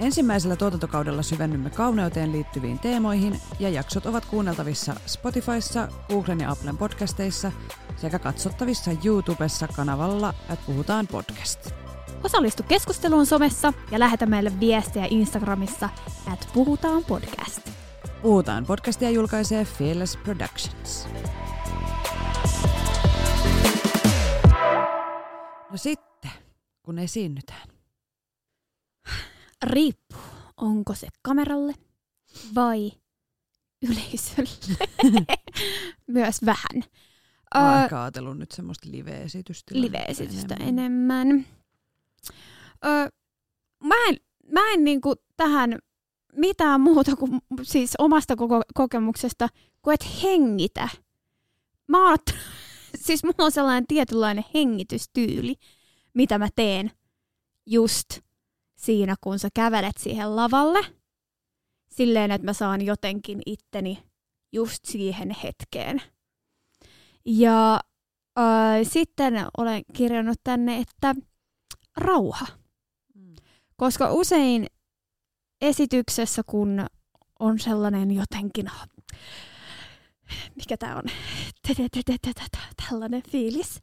[0.00, 7.52] Ensimmäisellä tuotantokaudella syvennymme kauneuteen liittyviin teemoihin ja jaksot ovat kuunneltavissa Spotifyssa, Googlen ja Applen podcasteissa
[7.96, 11.85] sekä katsottavissa YouTubessa kanavalla at Puhutaan podcast.
[12.24, 15.88] Osallistu keskusteluun somessa ja lähetä meille viestejä Instagramissa
[16.32, 17.70] at Puhutaan podcast.
[18.22, 21.08] Puhutaan podcastia julkaisee Fearless Productions.
[25.70, 26.30] No sitten,
[26.82, 27.68] kun esiinnytään.
[29.64, 30.20] Riippuu,
[30.56, 31.74] onko se kameralle
[32.54, 32.92] vai
[33.82, 34.88] yleisölle.
[36.06, 36.84] Myös vähän.
[37.54, 37.88] Mä
[38.28, 39.74] oon nyt semmoista live-esitystä.
[39.74, 41.46] live-esitystä enemmän.
[42.84, 43.08] Öö,
[43.84, 44.16] mä en,
[44.52, 45.78] mä en niinku tähän
[46.32, 49.48] mitään muuta kuin siis omasta koko kokemuksesta,
[49.82, 50.88] kuin et hengitä.
[51.88, 52.18] Mä oon,
[53.04, 55.54] siis mulla on sellainen tietynlainen hengitystyyli,
[56.14, 56.90] mitä mä teen
[57.66, 58.08] just
[58.76, 60.80] siinä, kun sä kävelet siihen lavalle.
[61.88, 64.02] Silleen, että mä saan jotenkin itteni
[64.52, 66.02] just siihen hetkeen.
[67.24, 67.80] Ja
[68.38, 68.44] äh,
[68.82, 71.14] sitten olen kirjannut tänne, että
[71.96, 72.46] rauha.
[73.14, 73.34] Mm.
[73.76, 74.66] Koska usein
[75.60, 76.86] esityksessä, kun
[77.38, 78.66] on sellainen jotenkin,
[80.56, 81.02] mikä tämä on,
[82.88, 83.82] tällainen fiilis,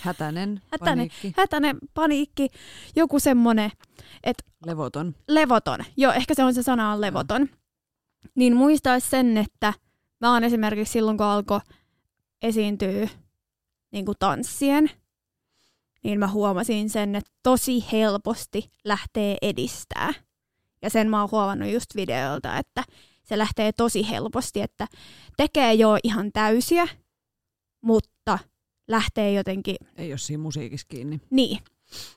[0.00, 0.78] Hätänen, Hätänen.
[0.96, 2.48] paniikki, hätäinen paniikki,
[2.96, 3.70] joku semmoinen
[4.66, 5.14] levoton.
[5.28, 7.48] levoton, joo ehkä se on se sana on levoton,
[8.34, 9.74] niin muistaisi sen, että
[10.20, 11.60] mä oon esimerkiksi silloin, kun alkoi
[12.42, 13.08] esiintyä
[13.90, 14.90] niin kuin tanssien,
[16.04, 20.14] niin mä huomasin sen, että tosi helposti lähtee edistää.
[20.82, 22.84] Ja sen mä oon huomannut just videolta, että
[23.24, 24.86] se lähtee tosi helposti, että
[25.36, 26.88] tekee jo ihan täysiä,
[27.80, 28.38] mutta
[28.88, 31.20] lähtee jotenkin, Ei ole siinä musiikissa kiinni.
[31.30, 31.58] niin,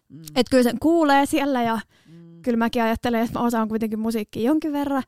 [0.09, 0.21] Mm.
[0.35, 2.41] että kyllä sen kuulee siellä ja Mm.
[2.41, 5.03] kyllä mäkin ajattelen, että mä osaan kuitenkin musiikkia jonkin verran,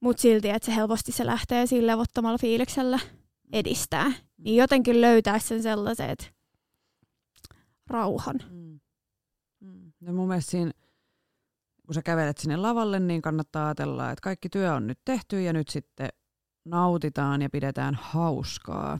[0.00, 2.98] mutta silti, että se helposti se lähtee sillä levottomalla fiiliksellä
[3.52, 4.12] edistää.
[4.38, 6.32] Niin jotenkin löytää sen sellaiset
[7.90, 8.40] rauhan.
[8.50, 8.80] Mm.
[9.60, 9.92] Mm.
[10.00, 10.72] No mun mielestä siinä,
[11.86, 15.52] kun sä kävelet sinne lavalle, niin kannattaa ajatella, että kaikki työ on nyt tehty ja
[15.52, 16.08] nyt sitten
[16.64, 18.98] nautitaan ja pidetään hauskaa.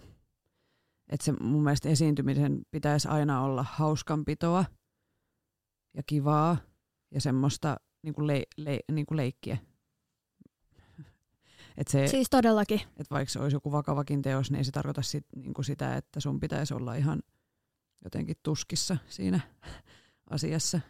[1.08, 4.64] Että se mun mielestä esiintymisen pitäisi aina olla hauskanpitoa
[5.96, 6.56] ja kivaa
[7.14, 9.58] ja semmoista niin kuin le, le, niin kuin leikkiä.
[11.76, 12.80] Että se, Siis todellakin.
[12.80, 15.96] että vaikka se olisi joku vakavakin teos, niin ei se tarkoita sit, niin kuin sitä,
[15.96, 17.22] että sun pitäisi olla ihan
[18.04, 19.40] jotenkin tuskissa siinä
[20.30, 20.80] asiassa.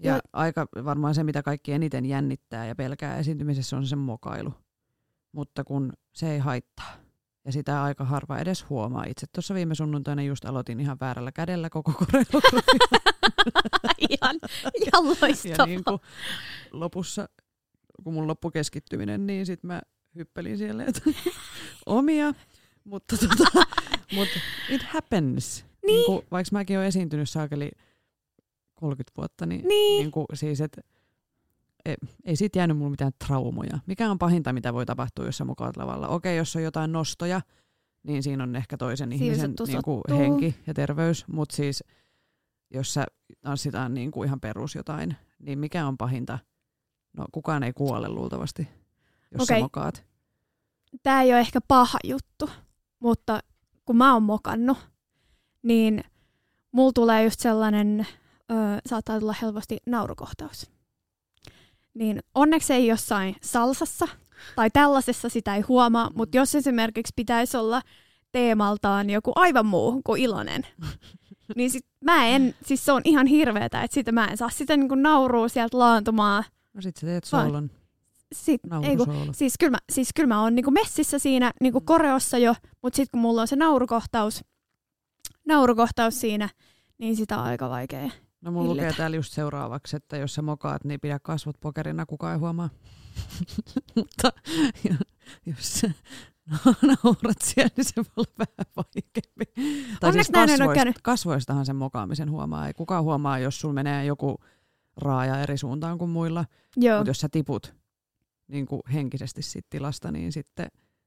[0.00, 0.20] Ja Joo.
[0.32, 4.54] aika varmaan se, mitä kaikki eniten jännittää ja pelkää esiintymisessä, on sen mokailu.
[5.32, 6.96] Mutta kun se ei haittaa.
[7.44, 9.04] Ja sitä aika harva edes huomaa.
[9.04, 12.88] Itse tuossa viime sunnuntaina just aloitin ihan väärällä kädellä koko koreografia.
[13.98, 14.36] ihan,
[14.82, 15.66] ihan ja loistavaa.
[15.66, 15.98] niin kuin
[16.72, 17.28] lopussa,
[18.04, 19.82] kun mun loppu keskittyminen, niin sitten mä
[20.14, 21.00] hyppelin siellä että
[21.86, 22.34] omia.
[22.84, 23.66] Mutta tota,
[24.14, 24.28] mut
[24.68, 25.64] it happens.
[25.86, 26.06] Niin.
[26.06, 27.70] kuin, vaikka mäkin olen esiintynyt saakeli
[28.74, 30.00] 30 vuotta, niin, Niin.
[30.00, 30.80] niin kuin, siis, et,
[31.84, 33.78] ei, ei siitä jäänyt mulle mitään traumoja.
[33.86, 36.08] Mikä on pahinta, mitä voi tapahtua, jos sä mukaat lavalla?
[36.08, 37.40] Okei, jos on jotain nostoja,
[38.02, 41.28] niin siinä on ehkä toisen Siinä se ihmisen niin kuin, henki ja terveys.
[41.28, 41.84] Mutta siis,
[42.70, 43.06] jos sä
[43.40, 46.38] tanssitaan niin kuin ihan perus jotain, niin mikä on pahinta?
[47.16, 48.68] No kukaan ei kuole luultavasti,
[49.32, 49.56] jos Okei.
[49.58, 50.04] sä mokaat.
[51.02, 52.50] Tämä ei ole ehkä paha juttu,
[53.00, 53.40] mutta
[53.84, 54.78] kun mä oon mokannut,
[55.64, 56.04] niin
[56.72, 58.06] mulla tulee just sellainen,
[58.50, 58.54] ö,
[58.86, 60.70] saattaa tulla helposti naurukohtaus.
[61.94, 64.08] Niin onneksi ei jossain salsassa
[64.56, 67.82] tai tällaisessa sitä ei huomaa, mutta jos esimerkiksi pitäisi olla
[68.32, 70.66] teemaltaan joku aivan muu kuin iloinen,
[71.56, 74.76] niin sit mä en, siis se on ihan hirveetä, että sitä mä en saa sitä
[74.76, 76.44] niinku naurua sieltä laantumaan.
[76.74, 77.70] No sit sä teet soolon,
[78.34, 79.06] Sit, ei kun.
[79.34, 81.84] Siis kyllä mä, siis kyllä mä oon niinku messissä siinä niinku Mm.
[81.84, 84.44] koreossa jo, mutta sitten kun mulla on se naurukohtaus,
[85.44, 86.48] naurukohtaus siinä,
[86.98, 88.10] niin sitä on aika vaikea.
[88.40, 92.32] No mulla lukee täällä just seuraavaksi, että jos sä mokaat, niin pidä kasvot pokerina, kukaan
[92.32, 92.70] ei huomaa.
[93.96, 94.32] Mutta
[95.46, 95.82] jos,
[97.04, 99.44] naurat siellä, niin se voi olla vähän vaikeampi.
[100.00, 102.66] Tai Onneksi siis kasvoista, kasvoistahan sen mokaamisen huomaa.
[102.66, 104.36] Ei kukaan huomaa, jos sulla menee joku
[104.96, 106.44] raaja eri suuntaan kuin muilla.
[106.76, 107.74] Mutta jos sä tiput
[108.48, 110.66] niin kuin henkisesti siitä tilasta, niin sitten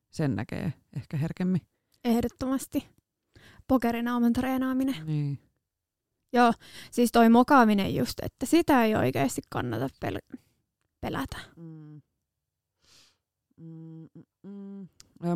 [0.10, 1.62] sen näkee ehkä herkemmin.
[2.04, 2.97] Ehdottomasti.
[3.68, 5.06] Pokerinauman treenaaminen.
[5.06, 5.40] Niin.
[6.34, 6.54] Joo,
[6.92, 10.40] siis toi mokaaminen just, että sitä ei oikeasti kannata pel-
[11.02, 11.38] pelätä.
[11.56, 12.02] Mm.
[13.58, 14.88] Mm, mm, mm.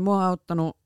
[0.02, 0.78] Mua on auttanut,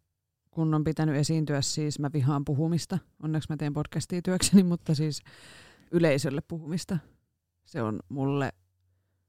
[0.52, 2.98] kun on pitänyt esiintyä, siis mä vihaan puhumista.
[3.24, 5.22] Onneksi mä teen podcastia työkseni, mutta siis
[5.92, 6.98] yleisölle puhumista.
[7.66, 8.54] Se on mulle,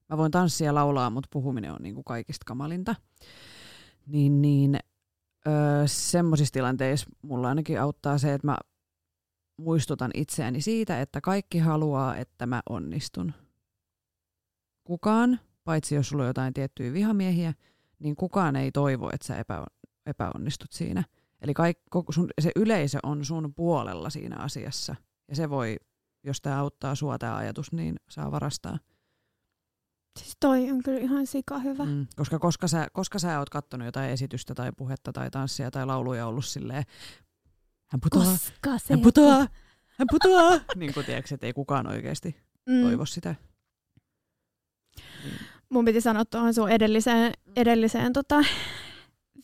[0.08, 2.94] mä voin tanssia ja laulaa, mutta puhuminen on niinku kaikista kamalinta.
[4.06, 4.78] Niin, niin
[5.46, 5.52] öö,
[5.86, 8.56] semmoisissa tilanteissa mulla ainakin auttaa se, että mä
[9.56, 13.32] muistutan itseäni siitä, että kaikki haluaa, että mä onnistun.
[14.84, 17.54] Kukaan, paitsi jos sulla on jotain tiettyjä vihamiehiä,
[17.98, 19.66] niin kukaan ei toivo, että sä epä,
[20.06, 21.04] epäonnistut siinä.
[21.40, 24.94] Eli kaik, koko sun, se yleisö on sun puolella siinä asiassa.
[25.28, 25.76] Ja se voi,
[26.24, 28.78] jos tämä auttaa sua tämä ajatus, niin saa varastaa.
[30.16, 31.84] Siis toi on kyllä ihan sika hyvä.
[31.84, 35.86] Mm, koska koska sä, koska sä oot kattonut jotain esitystä tai puhetta tai tanssia tai
[35.86, 36.82] lauluja ollut silleen,
[37.90, 39.46] hän putoaa, Koska se hän putoaa,
[39.86, 40.60] hän putoaa.
[40.76, 42.36] niin kuin tiedätkö, että ei kukaan oikeasti
[42.68, 42.82] Mm.
[42.82, 43.34] toivo sitä.
[45.24, 45.34] Niin.
[45.68, 48.44] Mun piti sanoa tuohon sun edelliseen, edelliseen tota,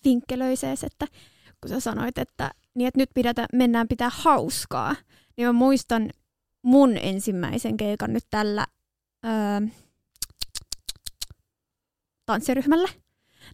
[0.04, 1.06] vinkkelöisees, että
[1.60, 4.96] kun sä sanoit, että, niin että nyt pidetä, mennään pitää hauskaa,
[5.36, 6.10] niin mä muistan
[6.62, 8.66] mun ensimmäisen keikan nyt tällä
[9.26, 9.68] öö,
[12.26, 12.88] tanssiryhmällä.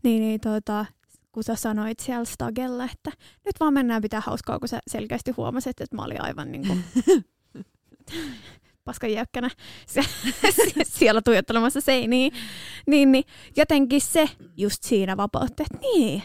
[0.03, 0.87] Niin, niin tota,
[1.33, 3.11] kun sä sanoit siellä Stagella, että
[3.45, 6.85] nyt vaan mennään pitää hauskaa, kun sä selkeästi huomasit, että mä olin aivan niin kuin
[8.85, 9.51] paskan jäkkänä
[9.87, 12.31] sie- siellä tuijottelemassa seiniä.
[12.87, 13.25] Niin, niin
[13.57, 16.23] jotenkin se just siinä vapautti, että niin,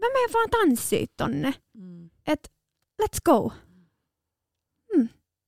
[0.00, 1.54] mä menen vaan tanssiin tonne.
[1.74, 2.10] Mm.
[2.26, 2.48] Että
[3.02, 3.52] let's go.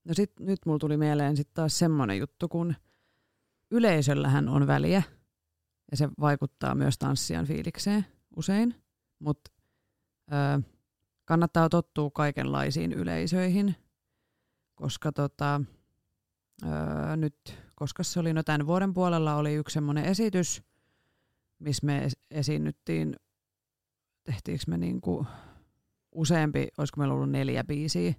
[0.05, 2.75] No sit, nyt mulla tuli mieleen sitten taas semmoinen juttu, kun
[3.71, 5.03] yleisöllähän on väliä
[5.93, 8.75] ja se vaikuttaa myös tanssijan fiilikseen usein,
[9.19, 9.51] mutta
[11.25, 13.75] kannattaa tottua kaikenlaisiin yleisöihin,
[14.75, 15.61] koska tota,
[16.63, 16.67] ö,
[17.15, 17.35] nyt,
[17.75, 20.63] koska se oli no tämän vuoden puolella oli yksi semmoinen esitys,
[21.59, 23.15] missä me es- esiinnyttiin,
[24.23, 25.25] tehtiinkö me niinku
[26.11, 28.13] useampi, olisiko meillä ollut neljä biisiä,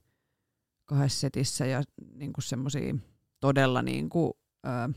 [0.84, 1.82] kahdessa setissä ja
[2.14, 2.94] niinku semmoisia
[3.40, 4.92] todella niinku, ö,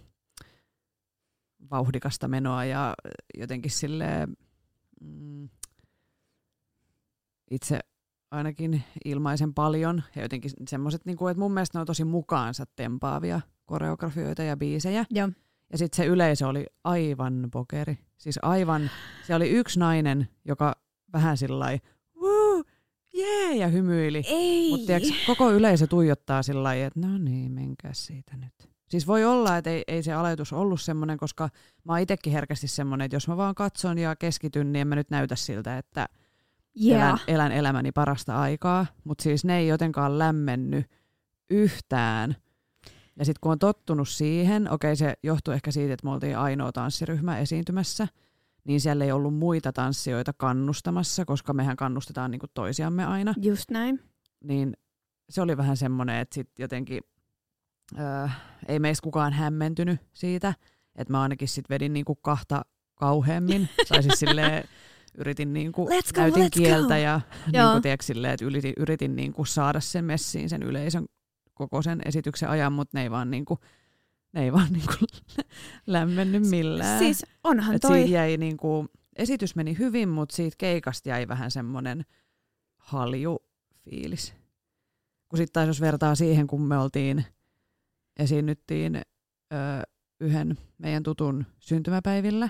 [1.71, 2.93] vauhdikasta menoa ja
[3.37, 4.27] jotenkin sille
[5.01, 5.49] mm,
[7.51, 7.79] itse
[8.31, 13.41] ainakin ilmaisen paljon ja jotenkin semmoiset, niinku, että mun mielestä ne on tosi mukaansa tempaavia
[13.65, 15.05] koreografioita ja biisejä.
[15.09, 15.29] Joo.
[15.71, 17.97] Ja sitten se yleisö oli aivan pokeri.
[18.17, 18.89] Siis aivan,
[19.27, 20.75] se oli yksi nainen, joka
[21.13, 21.81] vähän sillä lailla,
[22.21, 22.63] woo,
[23.13, 24.23] jee, ja hymyili.
[24.69, 24.93] Mutta
[25.27, 28.76] koko yleisö tuijottaa sillä lailla, että no niin, menkää siitä nyt.
[28.89, 31.49] Siis voi olla, että ei, ei se aletus ollut semmoinen, koska
[31.83, 34.95] mä oon itsekin herkästi semmoinen, että jos mä vaan katson ja keskityn, niin en mä
[34.95, 36.07] nyt näytä siltä, että
[36.85, 37.01] yeah.
[37.01, 38.85] elän, elän elämäni parasta aikaa.
[39.03, 40.85] Mutta siis ne ei jotenkaan lämmennyt
[41.49, 42.35] yhtään.
[43.19, 46.71] Ja sitten kun on tottunut siihen, okei se johtuu ehkä siitä, että me oltiin ainoa
[46.71, 48.07] tanssiryhmä esiintymässä,
[48.63, 53.99] niin siellä ei ollut muita tanssijoita kannustamassa, koska mehän kannustetaan niinku toisiamme aina Just näin.
[54.43, 54.73] niin
[55.29, 57.01] se oli vähän semmoinen, että sitten jotenkin
[57.99, 58.27] öö,
[58.67, 60.53] ei meistä kukaan hämmentynyt siitä,
[60.95, 62.65] että mä ainakin sitten vedin niinku kahta
[62.95, 63.69] kauheammin.
[63.89, 64.63] Tai siis silleen,
[65.17, 66.95] yritin niinku, Let's go, näytin let's kieltä go.
[66.95, 67.21] ja
[67.51, 71.05] niinku, tiedätkö, silleen, että yritin, yritin niinku saada sen messiin sen yleisön
[71.53, 73.59] koko sen esityksen ajan, mutta ne ei vaan, niinku,
[74.33, 74.93] ne ei vaan niinku
[75.87, 76.99] lämmennyt millään.
[76.99, 78.11] Siis onhan Et toi...
[78.11, 82.05] jäi niinku, esitys meni hyvin, mutta siitä keikasta jäi vähän semmoinen
[82.77, 83.39] halju
[83.83, 84.33] fiilis.
[85.29, 87.25] Kun sitten taas jos vertaa siihen, kun me oltiin,
[88.19, 89.01] esiinnyttiin ö,
[90.21, 92.49] yhden meidän tutun syntymäpäivillä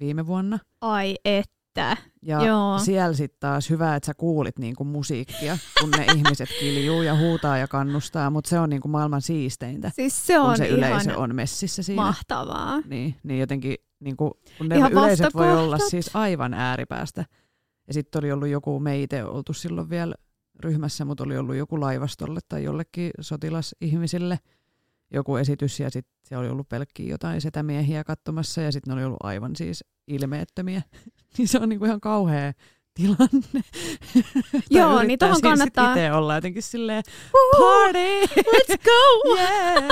[0.00, 0.58] viime vuonna.
[0.80, 1.96] Ai että.
[2.22, 2.78] Ja Joo.
[2.78, 7.58] siellä sitten taas hyvä, että sä kuulit niinku musiikkia, kun ne ihmiset kiljuu ja huutaa
[7.58, 11.18] ja kannustaa, mutta se on niinku maailman siisteintä, Siis se kun on se ihan yleisö
[11.18, 12.02] on messissä siinä.
[12.02, 12.80] mahtavaa.
[12.80, 17.24] Niin, niin jotenkin, niin kuin, kun ne Ihan yleiset voi olla siis aivan ääripäästä.
[17.86, 20.14] Ja sitten oli ollut joku, me itse oltu silloin vielä
[20.60, 24.38] ryhmässä, mutta oli ollut joku laivastolle tai jollekin sotilasihmisille
[25.14, 29.04] joku esitys ja sitten siellä oli ollut pelkkiä jotain setämiehiä katsomassa ja sitten ne oli
[29.04, 30.82] ollut aivan siis ilmeettömiä.
[31.38, 32.52] niin se on niinku ihan kauhea
[32.94, 33.62] tilanne.
[34.70, 37.02] Joo, niin tohon siinä sit kannattaa- itse olla jotenkin silleen,
[37.58, 38.22] party!
[38.40, 39.34] Let's go!
[39.38, 39.88] yeah!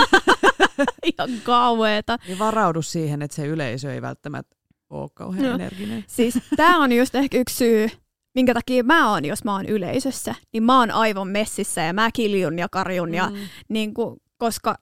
[1.04, 2.18] Ihan kauheeta.
[2.28, 4.56] Niin varaudu siihen, että se yleisö ei välttämättä
[4.90, 5.54] ole kauhean No.
[5.54, 6.04] energinen.
[6.08, 7.88] Siis tää on just ehkä yksi syy,
[8.34, 12.10] minkä takia mä oon, jos mä oon yleisössä, niin mä oon aivan messissä ja mä
[12.12, 13.36] kiljun ja karjun, ja, Mm.
[13.68, 14.74] niin kuin, koska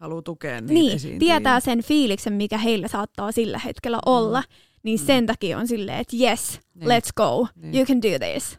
[0.00, 1.18] Haluaa tukea niitä niin, esiintyjiä.
[1.34, 4.42] tietää sen fiiliksen, mikä heillä saattaa sillä hetkellä olla,
[4.82, 5.06] niin Mm.
[5.06, 6.88] sen takia on silleen, että yes, Niin.
[6.88, 7.74] let's go, Niin.
[7.76, 8.58] you can do this.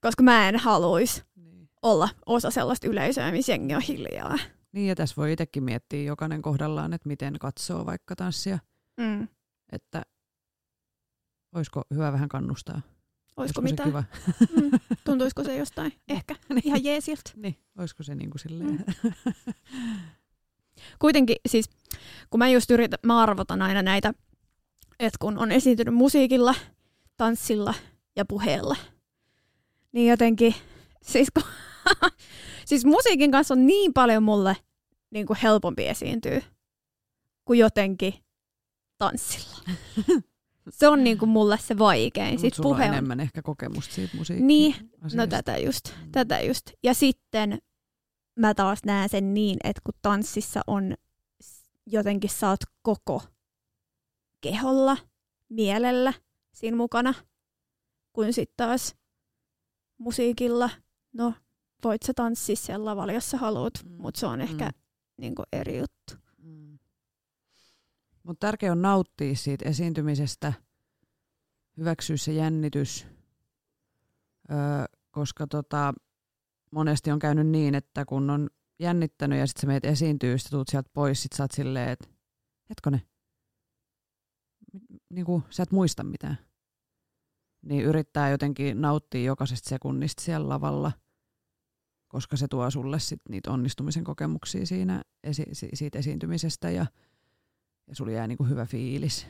[0.00, 1.68] Koska mä en haluaisi Niin.
[1.82, 4.38] olla osa sellaista yleisöä, missä jengi on hiljaa.
[4.72, 8.58] Niin ja tässä voi itsekin miettiä jokainen kohdallaan, että miten katsoo vaikka tanssia,
[8.96, 9.28] Mm.
[9.72, 10.02] että
[11.54, 12.80] olisiko hyvä vähän kannustaa.
[13.36, 13.88] Olisiko se mitään?
[13.88, 14.04] kiva?
[14.62, 14.70] Mm.
[15.04, 15.92] Tuntuisiko se jostain?
[16.08, 16.36] Ehkä.
[16.64, 17.30] Ihan jeesiltä.
[17.36, 18.70] Niin, olisiko se niinku silleen.
[18.70, 19.12] Mm.
[20.98, 21.70] Kuitenkin siis,
[22.30, 24.12] kun mä just yritän, mä arvotan aina näitä,
[24.98, 26.54] että kun on esiintynyt musiikilla,
[27.16, 27.74] tanssilla
[28.16, 28.76] ja puheella,
[29.92, 30.54] niin jotenkin,
[31.02, 31.42] siis, kun,
[32.66, 34.56] siis musiikin kanssa on niin paljon mulle
[35.10, 36.42] niin kuin helpompi esiintyä
[37.44, 38.14] kuin jotenkin
[38.98, 39.58] tanssilla.
[40.70, 42.30] Se on niin kuin mulle se vaikein.
[42.34, 45.26] Mut Sitten sulla puhe on enemmän ehkä kokemusta siitä musiikki Niin, No asiasta.
[45.26, 46.12] tätä just, Mm.
[46.12, 46.70] tätä just.
[46.82, 47.58] Ja sitten
[48.36, 50.94] mä taas näen sen niin, että kun tanssissa on
[51.86, 53.22] jotenkin oot koko
[54.40, 54.96] keholla,
[55.48, 56.12] mielellä
[56.54, 57.14] siinä mukana,
[58.12, 58.94] kun sitten taas
[59.98, 60.70] musiikilla,
[61.12, 61.34] no
[61.84, 64.72] voit sä tanssia siellä lavalla, jos sä haluat, Mm, mutta se on ehkä mm.
[65.18, 66.14] niinku eri juttu.
[66.38, 66.78] Mm.
[68.22, 70.52] Mutta tärkeää on nauttia siitä esiintymisestä,
[71.76, 73.06] hyväksyä se jännitys,
[74.50, 74.58] öö,
[75.10, 75.94] koska tota,
[76.72, 80.68] monesti on käynyt niin, että kun on jännittänyt ja sitten sä meet esiintyy, sitten tuut
[80.68, 82.08] sieltä pois, sit sä oot silleen, että
[82.70, 83.02] hetkonen,
[85.10, 86.38] niin kuin sä et muista mitään.
[87.62, 90.92] Niin yrittää jotenkin nauttia jokaisesta sekunnista siellä lavalla,
[92.08, 96.86] koska se tuo sulle sit niitä onnistumisen kokemuksia siinä esi- si- siitä esiintymisestä ja,
[97.88, 99.26] ja sulla jää niinku hyvä fiilis.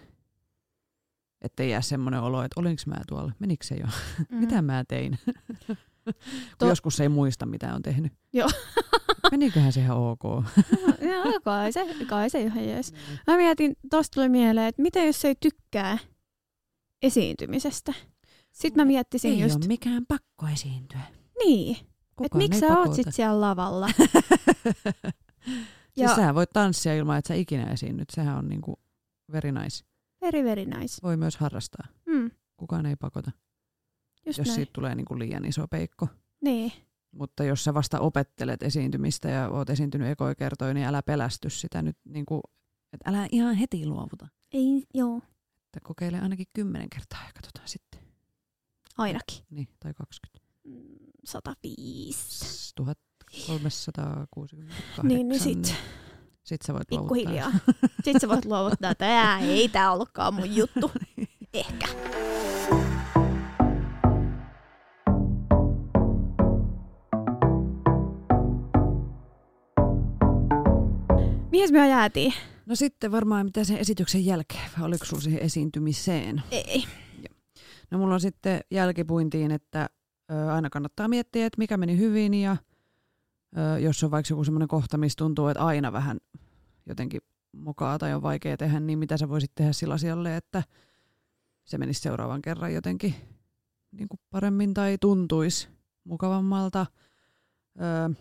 [1.41, 3.87] Ettei jää semmoinen olo, että olinko mä tuolla, menikö se jo,
[4.31, 4.37] Mm.
[4.37, 5.19] mitä mä tein.
[6.59, 8.13] To- joskus ei muista, mitä on tehnyt.
[8.33, 8.49] Joo.
[9.31, 10.23] Meniköhän se ihan ok?
[11.11, 12.93] Joo, kai se, kai se ihan jees.
[13.27, 15.99] Mä mietin, tosta tuli mieleen, että mitä jos ei tykkää
[17.03, 17.93] esiintymisestä?
[18.53, 21.01] Sitten mä miettisin ei just, ole mikään pakko esiintyä.
[21.45, 21.77] niin,
[22.25, 23.89] että miksi ei sä oot sit siellä lavalla?
[25.95, 28.11] siis Ja- sähän voit tanssia ilman, että sä ikinä esiinnyt.
[28.11, 28.75] Sehän on niinku
[29.33, 29.85] very nice.
[30.21, 30.99] Very, very nice.
[31.03, 31.87] Voi myös harrastaa.
[32.07, 33.31] Mm, Kukaan ei pakota,
[34.27, 34.55] just jos näin.
[34.55, 36.09] siitä tulee niinku liian iso peikko.
[36.45, 36.73] Niin.
[37.13, 41.83] Mutta jos sä vasta opettelet esiintymistä ja oot esiintynyt ekoja kertoja, niin älä pelästy sitä
[41.83, 42.41] nyt, niin kuin,
[42.93, 44.29] että älä ihan heti luovuta.
[44.53, 45.17] Ei, joo,
[45.65, 48.01] Että kokeile ainakin kymmenen kertaa ja katsotaan sitten.
[48.99, 49.45] ainakin.
[49.51, 50.47] Niin, tai 20.
[50.65, 52.75] Mm, 105.
[52.75, 55.09] 1368.
[55.09, 55.75] Niin, niin sit
[56.45, 57.49] Sitten sä voit pikkuhiljaa.
[57.49, 57.89] luovuttaa.
[58.05, 60.91] Sitten sä voit luovuttaa, että ei tää ollutkaan mun juttu.
[61.55, 61.87] Ehkä.
[71.53, 72.35] Mihin me jäätiin?
[72.67, 76.43] No sitten varmaan mitä sen esityksen jälkeen, vai oliko sulla siihen esiintymiseen?
[76.51, 76.85] Ei.
[77.91, 79.89] No mulla on sitten jälkipuintiin, että
[80.31, 82.57] ö, aina kannattaa miettiä, että mikä meni hyvin ja
[83.57, 86.19] ö, jos on vaikka joku semmoinen kohta, missä tuntuu, että aina vähän
[86.87, 87.21] jotenkin
[87.53, 90.63] mokaa tai on vaikea tehdä, niin mitä sä voisit tehdä sillä asialle, että
[91.65, 93.15] se menisi seuraavan kerran jotenkin
[93.91, 95.69] niin kuin paremmin tai tuntuisi
[96.05, 96.87] mukavammalta.
[97.81, 98.15] Ö,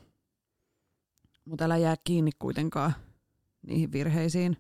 [1.46, 2.94] mutta älä jää kiinni kuitenkaan
[3.68, 4.58] niihin virheisiin.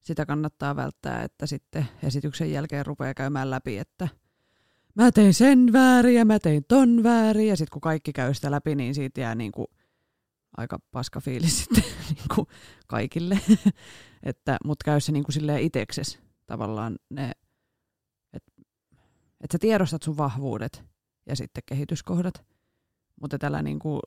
[0.00, 4.08] Sitä kannattaa välttää, että sitten esityksen jälkeen rupeaa käymään läpi, että
[4.94, 7.48] mä tein sen väärin ja mä tein ton väärin.
[7.48, 9.66] Ja sitten kun kaikki käy sitä läpi, niin siitä jää niin kuin
[10.56, 12.46] aika paska fiilis sitten niin kuin
[12.86, 13.38] kaikille.
[14.22, 17.32] että, Mutta käy se niin kuin silleen itekses tavallaan ne,
[18.32, 18.52] että
[19.40, 20.84] et sä tiedostat sun vahvuudet
[21.26, 22.44] ja sitten kehityskohdat.
[23.20, 24.00] Mutta älä, niin kuin,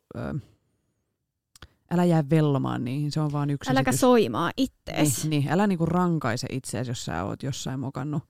[1.91, 4.01] älä jää vellomaan niihin, se on vaan yksi Äläkä esitys.
[4.01, 5.23] soimaa ittees.
[5.23, 8.23] Niin, niin, älä niinku rankaise itseäsi, jos sä oot jossain mokannut,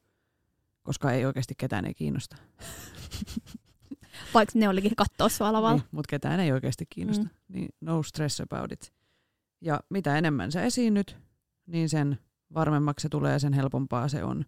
[0.84, 2.36] koska ei oikeasti ketään ei kiinnosta.
[4.34, 5.78] Vaikka ne olikin kattoo sua lavalla.
[5.78, 7.24] Niin, mutta ketään ei oikeasti kiinnosta.
[7.24, 7.30] Mm.
[7.47, 8.93] Niin no stress about it.
[9.62, 11.18] Ja mitä enemmän sä esiinnyt,
[11.66, 12.20] niin sen
[12.53, 14.45] varmemmaksi se tulee ja sen helpompaa se on.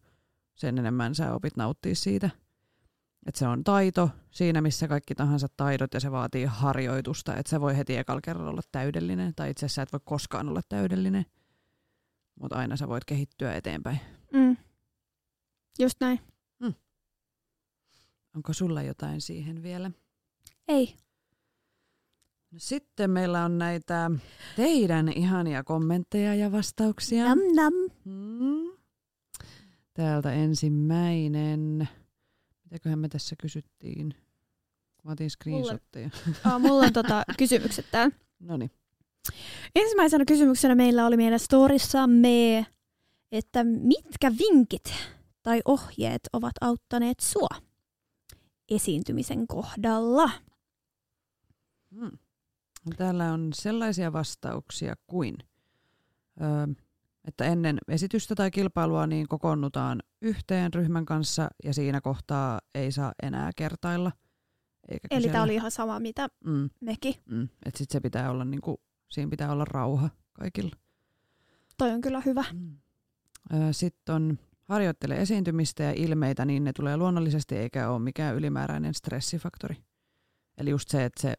[0.55, 2.30] Sen enemmän sä opit nauttia siitä.
[3.26, 7.36] Että se on taito siinä, missä kaikki tahansa taidot ja se vaatii harjoitusta.
[7.36, 9.34] Että se voi heti ekalla kerralla olla täydellinen.
[9.36, 11.26] Tai itse asiassa et voi koskaan olla täydellinen.
[12.39, 13.99] Mutta aina sä voit kehittyä eteenpäin.
[14.34, 14.57] Mm.
[15.80, 16.19] Just näin.
[18.36, 19.91] Onko sulla jotain siihen vielä?
[20.67, 20.95] Ei.
[22.51, 24.11] No sitten meillä on näitä
[24.55, 27.24] teidän ihania kommentteja ja vastauksia.
[27.24, 27.74] Nam nam.
[28.05, 28.78] Hmm.
[29.93, 31.89] täältä ensimmäinen.
[32.74, 34.15] Mitäköhän me tässä kysyttiin?
[35.03, 36.09] Mä otin screenshotteja.
[36.45, 38.15] Oh, mulla on tota, kysymykset täällä.
[38.39, 38.71] No niin.
[39.76, 42.65] Ensimmäisenä kysymyksenä meillä oli meidän storissamme,
[43.32, 44.93] että mitkä vinkit
[45.43, 47.47] tai ohjeet ovat auttaneet sua
[48.69, 50.30] esiintymisen kohdalla?
[51.95, 52.17] Hmm.
[52.97, 55.36] Täällä on sellaisia vastauksia kuin,
[56.41, 56.74] ö,
[57.28, 63.11] että ennen esitystä tai kilpailua niin kokoonnutaan yhteen ryhmän kanssa ja siinä kohtaa ei saa
[63.24, 64.11] enää kertailla.
[64.89, 67.13] Eikä Eli tämä oli ihan sama, mitä Mm, mekin.
[67.30, 67.49] mm.
[67.65, 70.76] Et sit se pitää olla niinku, siinä pitää olla rauha kaikilla.
[71.78, 72.43] Toi on kyllä hyvä.
[72.53, 72.78] Mm.
[73.71, 79.76] Sitten on harjoittele esiintymistä ja ilmeitä, niin ne tulee luonnollisesti eikä ole mikään ylimääräinen stressifaktori.
[80.57, 81.34] Eli just se, että se,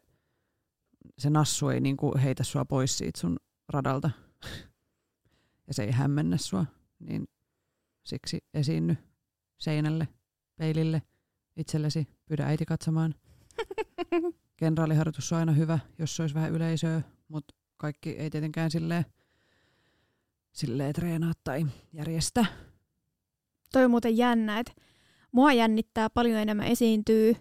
[1.17, 3.37] se nassu ei niinku heitä sua pois siitä sun
[3.69, 4.09] radalta
[5.67, 6.65] ja se ei hämmennä sua,
[6.99, 7.27] niin
[8.03, 8.97] siksi esiinny
[9.57, 10.07] seinälle,
[10.55, 11.01] peilille,
[11.55, 13.15] itsellesi, pyydä äiti katsomaan.
[14.57, 19.05] Kenraaliharjoitus on aina hyvä, jos se olisi vähän yleisöä, mutta kaikki ei tietenkään silleen,
[20.51, 22.45] silleen treenaa tai järjestä.
[23.71, 24.71] Toi on muuten jännä, että
[25.31, 27.35] mua jännittää paljon enemmän esiintyy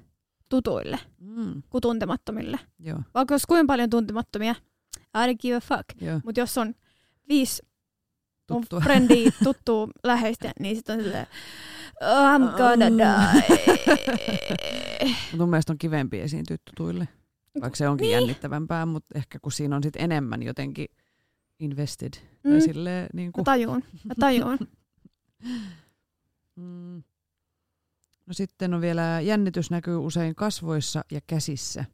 [0.48, 2.58] tutuille Mm, kuin tuntemattomille.
[2.78, 4.54] joo, Vaikka olisi kuinka paljon tuntemattomia,
[4.98, 5.84] I don't give a fuck.
[6.24, 6.74] Mutta jos on
[7.28, 7.62] viisi
[8.50, 8.80] mun tuttua.
[8.80, 11.26] frendiä, tuttuu läheistä, niin sitten on silleen,
[12.00, 13.44] oh, I'm gonna die.
[15.30, 17.08] Mut mun mielestä on kivempi esiintyä tutuille,
[17.60, 18.12] vaikka se onkin Niin.
[18.12, 20.86] jännittävämpää, mutta ehkä kun siinä on sit enemmän jotenkin
[21.60, 22.12] invested.
[22.42, 22.60] Tai Mm.
[22.60, 24.58] silleen, niin Mä kuin, tajuun, mä tajuun.
[26.56, 27.02] mm.
[28.26, 31.84] No sitten on vielä jännitys näkyy usein kasvoissa ja käsissä.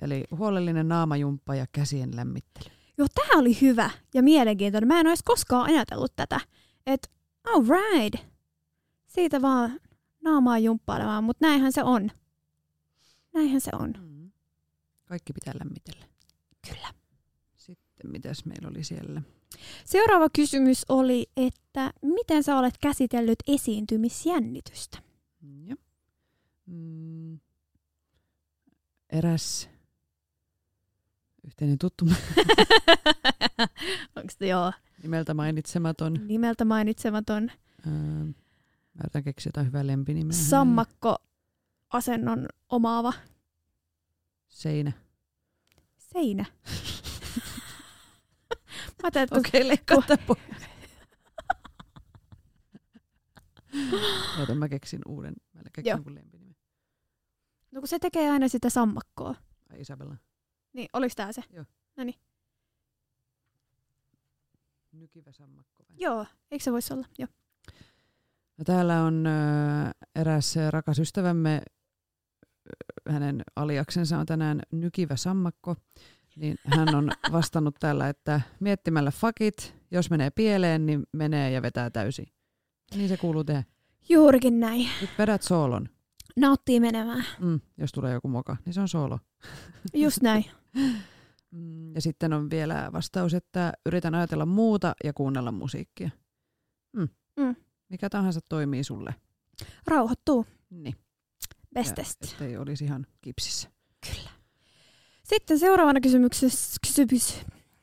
[0.00, 2.74] Eli huolellinen naamajumppa ja käsien lämmittely.
[2.98, 4.88] Joo, tää oli hyvä ja mielenkiintoinen.
[4.88, 6.40] Mä en olisi koskaan ajatellut tätä.
[6.86, 7.08] Että
[7.44, 8.26] all right,
[9.06, 9.80] siitä vaan
[10.24, 12.10] naamaa jumppailemaan, mutta näinhän se on.
[13.34, 13.94] Näinhän se on.
[14.00, 14.30] Mm.
[15.04, 16.06] Kaikki pitää lämmitellä.
[16.68, 16.94] Kyllä.
[17.56, 19.22] Sitten mitäs meillä oli siellä?
[19.84, 24.98] Seuraava kysymys oli, että miten sä olet käsitellyt esiintymisjännitystä?
[25.66, 25.76] Ja.
[26.66, 27.38] Mm.
[29.10, 29.68] Eräs
[31.48, 32.04] yhteinen tuttu
[34.16, 34.72] Onko se joo
[35.02, 36.14] nimeltä mainitsematon.
[36.28, 37.50] nimeltä mainitsematon
[37.86, 40.32] Öö, mä yritän keksiä jotain hyvää lempinimeä.
[40.32, 40.48] hänelle.
[40.50, 43.12] sammakko-asennon omaava
[44.48, 44.92] Seinä.
[45.98, 46.44] seinä?
[49.02, 50.38] Mä ajattelin, Okei, okay, leikkaa pois.
[54.40, 55.34] Oota, mä keksin uuden.
[55.54, 56.00] Mä keksin Joo.
[56.14, 56.56] lempinimen.
[57.70, 59.34] No kun se tekee aina sitä sammakkoa.
[59.72, 60.16] Ai Isabella.
[60.72, 61.42] Niin, oliks tää se?
[64.92, 65.84] Nykivä sammakko.
[65.88, 65.96] vai?
[66.00, 67.06] Joo, eikö se voisi olla?
[67.18, 67.28] Joo.
[68.58, 69.30] No, täällä on ö,
[70.14, 71.62] eräs rakas ystävämme,
[73.08, 75.76] hänen aliaksensa on tänään nykivä sammakko,
[76.36, 81.90] niin hän on vastannut tällä, että miettimällä fakit, jos menee pieleen, niin menee ja vetää
[81.90, 82.26] täysin.
[82.94, 83.64] Niin se kuuluu tehdä.
[84.08, 84.88] Juurikin näin.
[85.00, 85.88] Nyt vedät soolon.
[86.36, 87.24] Nauttii menemään.
[87.40, 89.18] Mm, jos tulee joku moka, niin se on soolo.
[89.94, 90.44] Just näin.
[91.50, 96.10] Mm, ja sitten on vielä vastaus, että yritän ajatella muuta ja kuunnella musiikkia.
[96.92, 97.08] Mm.
[97.36, 97.56] Mm.
[97.88, 99.14] Mikä tahansa toimii sulle.
[99.86, 100.46] Rauhoittuu.
[100.70, 100.94] Niin,
[101.74, 102.24] Bestest.
[102.24, 103.68] ettei olisi ihan kipsissä.
[104.06, 104.30] Kyllä.
[105.24, 107.40] Sitten seuraavana kysymyksessä, kysymys,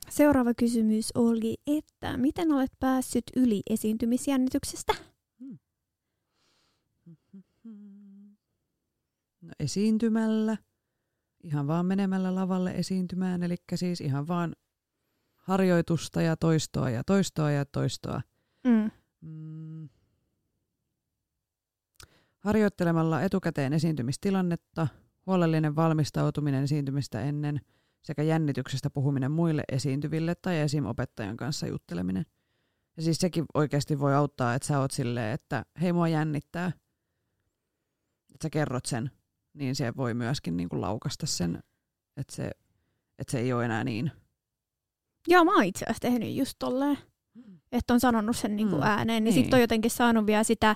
[0.10, 4.94] seuraava kysymys oli, että miten olet päässyt yli esiintymisjännityksestä?
[9.46, 10.58] No, esiintymällä,
[11.44, 14.56] ihan vaan menemällä lavalle esiintymään, eli siis ihan vaan
[15.36, 18.22] harjoitusta ja toistoa ja toistoa ja toistoa.
[18.64, 18.92] Mm.
[19.22, 19.90] Mm.
[22.40, 24.88] Harjoittelemalla etukäteen esiintymistilannetta,
[25.26, 27.62] huolellinen valmistautuminen esiintymistä ennen
[28.02, 32.26] sekä jännityksestä puhuminen muille esiintyville tai esimopettajan kanssa jutteleminen.
[32.98, 36.68] Ja siis sekin oikeasti voi auttaa, että sä oot silleen, että hei mua jännittää.
[38.34, 39.12] Että sä kerrot sen,
[39.56, 41.64] niin se voi myöskin niinku laukasta sen,
[42.18, 42.52] että se,
[43.20, 44.12] että se ei ole enää niin.
[45.28, 46.98] Joo, mä oon itse asiassa tehnyt just tolleen,
[47.72, 48.82] että on sanonut sen niinku Mm.
[48.84, 49.44] ääneen, niin, Niin.
[49.44, 50.76] sitten on jotenkin saanut vielä sitä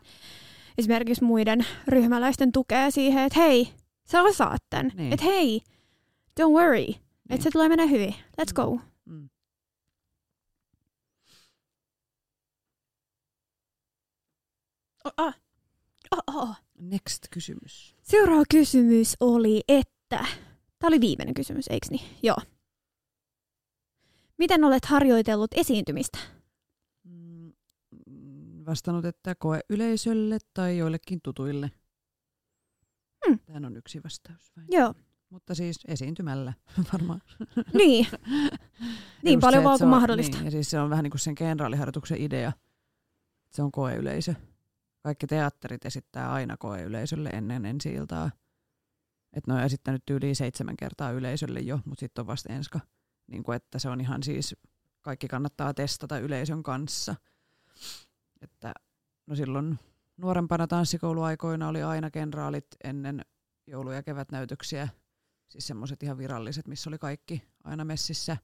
[0.78, 3.74] esimerkiksi muiden ryhmäläisten tukea siihen, että hei,
[4.06, 4.92] sä osaat tän.
[4.96, 5.14] Niin.
[5.14, 5.62] Että hei,
[6.40, 6.96] don't worry, Niin.
[7.30, 8.14] että se tulee mennä hyvin.
[8.42, 8.80] Let's go.
[9.06, 9.30] Mm.
[15.06, 15.34] Oh, ah.
[16.12, 16.56] Oh, oh.
[16.80, 17.96] Next kysymys.
[18.10, 20.26] Seuraava kysymys oli, että...
[20.80, 22.02] Tämä oli viimeinen kysymys, eikö niin?
[22.24, 22.38] Joo.
[24.38, 26.18] Miten olet harjoitellut esiintymistä?
[27.04, 27.54] Mm,
[28.66, 31.72] vastannut, että koe yleisölle tai joillekin tutuille.
[33.28, 33.40] Hmm.
[33.40, 34.52] Tähän on yksi vastaus.
[34.58, 34.66] Vai?
[34.70, 34.94] Joo,
[35.30, 36.54] Mutta siis esiintymällä
[36.94, 37.22] varmaan.
[37.74, 38.08] niin.
[39.24, 40.38] niin Just paljon se, vaan kuin mahdollista.
[40.38, 42.52] Niin, ja siis se on vähän niin kuin sen kenraaliharjoituksen idea.
[43.50, 44.36] Se on koeyleisö.
[45.00, 48.32] Kaikki teatterit esittää aina koeyleisölle ennen ensi iltaa.
[49.34, 52.80] Et ne on esittänyt yli seitsemän kertaa yleisölle jo, mutta sitten on vasta enska.
[53.28, 54.56] Niin kuin, että se on ihan siis,
[55.02, 57.16] kaikki kannattaa testata yleisön kanssa.
[58.42, 58.74] Että
[59.28, 59.80] no silloin
[60.18, 63.26] nuorempana tanssikouluaikoina oli aina kenraalit ennen
[63.68, 64.88] joulu- ja kevätnäytöksiä.
[65.48, 68.38] Siis semmoiset ihan viralliset, missä oli kaikki aina messissä.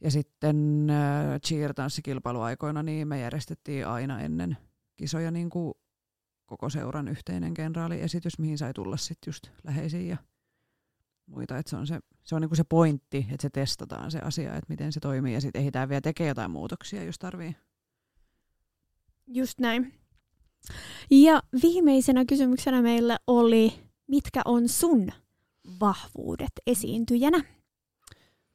[0.00, 4.56] Ja sitten äh, cheer-tanssikilpailuaikoina niin me järjestettiin aina ennen
[4.96, 5.74] kisoja niin kuin
[6.46, 10.16] koko seuran yhteinen kenraaliesitys, mihin sai tulla sitten just läheisiä ja
[11.26, 11.58] muita.
[11.58, 14.66] Et se on se, se, on niinku se pointti, että se testataan se asia, että
[14.68, 17.56] miten se toimii ja sitten ehditään vielä tekemään jotain muutoksia, jos tarvii.
[19.26, 19.94] Just näin.
[21.10, 23.72] Ja viimeisenä kysymyksenä meillä oli,
[24.08, 25.08] mitkä on sun
[25.80, 27.44] vahvuudet esiintyjänä?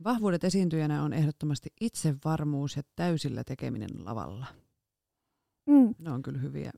[0.04, 4.46] Vahvuudet esiintyjänä on ehdottomasti itsevarmuus ja täysillä tekeminen lavalla.
[5.66, 5.96] Mm.
[6.00, 6.72] Ne on kyllä hyviä,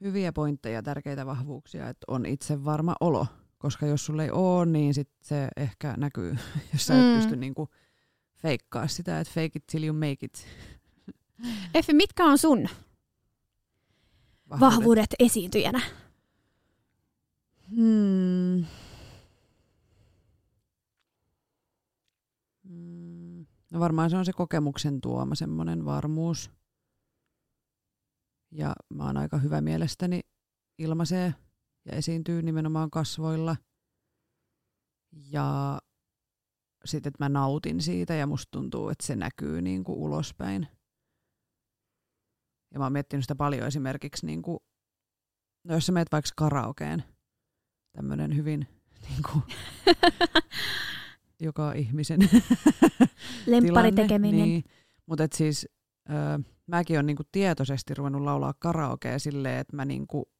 [0.00, 3.26] hyviä pointteja, tärkeitä vahvuuksia, että on itsevarma olo.
[3.58, 6.36] Koska jos sulla ei ole, niin sit se ehkä näkyy,
[6.72, 7.16] jos sä et Mm.
[7.20, 7.68] pysty niinku
[8.36, 10.46] feikkaa sitä, että fake it till you make it.
[11.74, 12.66] Effi, mitkä on sun
[14.60, 15.80] vahvuudet esiintyjänä?
[17.76, 18.64] Hmm.
[22.64, 23.46] Mm.
[23.72, 26.50] No varmaan se on se kokemuksen tuoma semmoinen varmuus.
[28.54, 30.20] Ja mä oon aika hyvä mielestäni
[30.78, 31.34] ilmaisee
[31.84, 33.56] ja esiintyy nimenomaan kasvoilla.
[35.30, 35.78] Ja
[36.84, 40.68] sitten, että mä nautin siitä ja musta tuntuu, että se näkyy niin kuin ulospäin.
[42.74, 44.58] Ja mä oon miettinyt sitä paljon esimerkiksi, niin kuin,
[45.64, 47.04] no jos sä meet vaikka karaokeen,
[47.96, 48.66] tämmöinen hyvin
[49.08, 49.42] niin kuin,
[51.46, 52.20] joka ihmisen
[53.46, 54.40] Lempparitekeminen.
[54.40, 54.64] Niin.
[55.06, 55.68] Mutta siis
[56.10, 60.30] ö, mäkin olen niinku tietoisesti ruvennut laulaa karaokea silleen, että mä niinku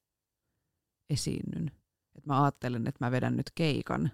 [1.11, 1.70] esiinnyn.
[2.14, 4.11] Et mä ajattelen, että mä vedän nyt keikan.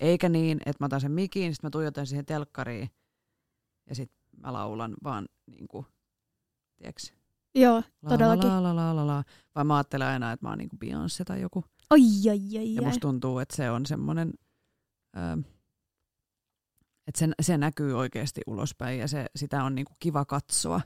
[0.00, 2.90] Eikä niin, että mä otan sen mikin, sitten mä tuijotan siihen telkkariin
[3.88, 5.86] ja sitten mä laulan vaan niinku,
[6.76, 7.02] tiedätkö,
[7.54, 8.48] Joo, la, Todellakin.
[8.48, 9.24] La, la, la, la, la.
[9.54, 11.64] Vai mä ajattelen aina, että mä oon niinku Beyoncé tai joku.
[11.90, 12.00] oi,
[12.30, 14.32] oi, oi, Ja musta tuntuu, että se on semmoinen,
[15.16, 15.42] ö,
[17.06, 20.80] että se, se näkyy oikeasti ulospäin ja se, sitä on niinku kiva katsoa,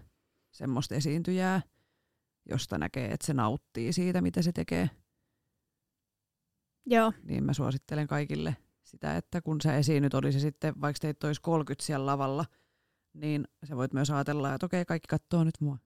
[0.58, 1.62] semmoista esiintyjää,
[2.50, 4.90] josta näkee, että se nauttii siitä, mitä se tekee.
[6.86, 11.26] Joo, Niin mä suosittelen kaikille sitä, että kun sä esiinnyt, oli se sitten, vaikka teitä
[11.26, 12.44] olisi 30 siellä lavalla,
[13.14, 15.78] niin sä voit myös ajatella, että okei, kaikki katsoo nyt mua.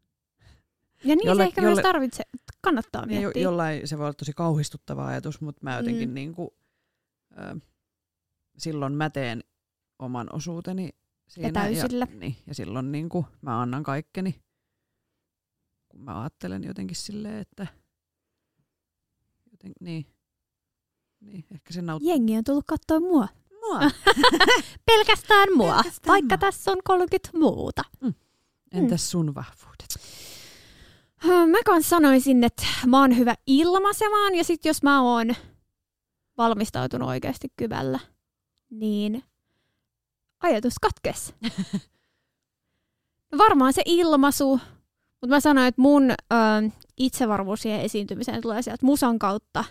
[1.05, 2.25] ja niin Jolle- se ehkä jolle- myös tarvitsee,
[2.61, 3.43] kannattaa Niin jo, miettiä.
[3.43, 6.15] jollain se voi olla tosi kauhistuttava ajatus, mutta mä jotenkin Mm.
[6.15, 6.49] niin kuin,
[7.39, 7.57] ö,
[8.59, 9.45] silloin mä teen
[9.99, 10.91] oman osuuteni
[11.29, 11.53] siinä.
[11.53, 12.07] täysillä.
[12.11, 14.41] Ja, niin, ja silloin niin kuin, mä annan kaikkeni,
[15.93, 17.67] kun mä ajattelen jotenkin silleen, että
[19.51, 20.07] joten, niin,
[21.21, 22.11] niin, ehkä se nauttii.
[22.11, 23.29] Jengi on tullut katsoa mua.
[23.61, 23.81] Mua.
[24.87, 26.39] Pelkästään mua, Pelkästään vaikka mua.
[26.39, 27.83] tässä on 30 muuta.
[28.73, 29.99] Entäs sun vahvuudet?
[31.51, 35.35] Mä kans sanoisin, että mä oon hyvä ilmaisemaan ja sit jos mä oon
[36.39, 37.99] valmistautunut oikeasti kyvällä,
[38.71, 39.25] niin
[40.41, 41.35] ajatus katkes.
[43.39, 44.61] Varmaan se ilmaisu,
[45.23, 46.15] mutta mä sanoin, että mun ö,
[46.97, 49.65] itsevarmuus siihen esiintymiseen tulee sieltä musan kautta.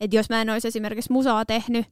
[0.00, 1.86] Että jos mä en olisi esimerkiksi musaa tehnyt,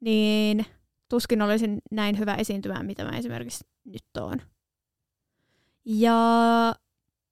[0.00, 0.66] niin
[1.08, 4.42] tuskin olisin näin hyvä esiintymään, mitä mä esimerkiksi nyt oon.
[5.84, 6.18] Ja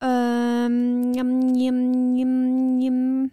[0.04, 1.76] Öm, jam, jam,
[2.16, 3.30] jam, jam.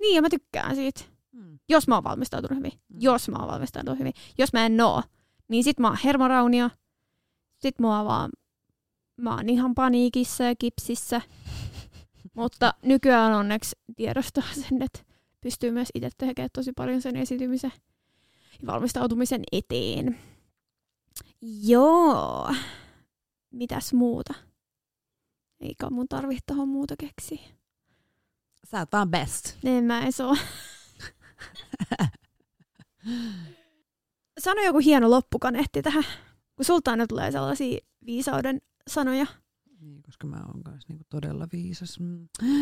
[0.00, 1.00] Niin, ja mä tykkään siitä.
[1.32, 1.58] Hmm.
[1.68, 2.72] Jos mä oon valmistautunut hyvin.
[2.88, 2.96] Mm.
[3.00, 4.12] Jos mä oon valmistautunut hyvin.
[4.38, 5.02] Jos mä en oo,
[5.48, 6.70] niin sit mä oon hermoraunio.
[7.58, 8.30] Sit mua vaan,
[9.18, 11.20] mä oon ihan paniikissa ja kipsissä.
[12.34, 15.00] Mutta nykyään onneksi tiedostaa sen, että
[15.40, 17.72] pystyy myös itse tekemään tosi paljon sen esiintymisen
[18.60, 20.18] ja valmistautumisen eteen.
[21.62, 22.54] Joo.
[23.50, 24.34] Mitäs muuta?
[25.60, 27.48] Eikä mun tarvitse tuohon muuta keksiä.
[28.70, 29.56] Sä oot vaan best.
[29.64, 30.36] En mä edes oo.
[34.38, 36.04] Sano joku hieno loppukaneetti tähän,
[36.56, 39.26] kun sulta aina tulee sellaisia viisauden sanoja.
[39.80, 42.00] Niin, koska mä oon kanssa niinku todella viisas.
[42.00, 42.28] Mm.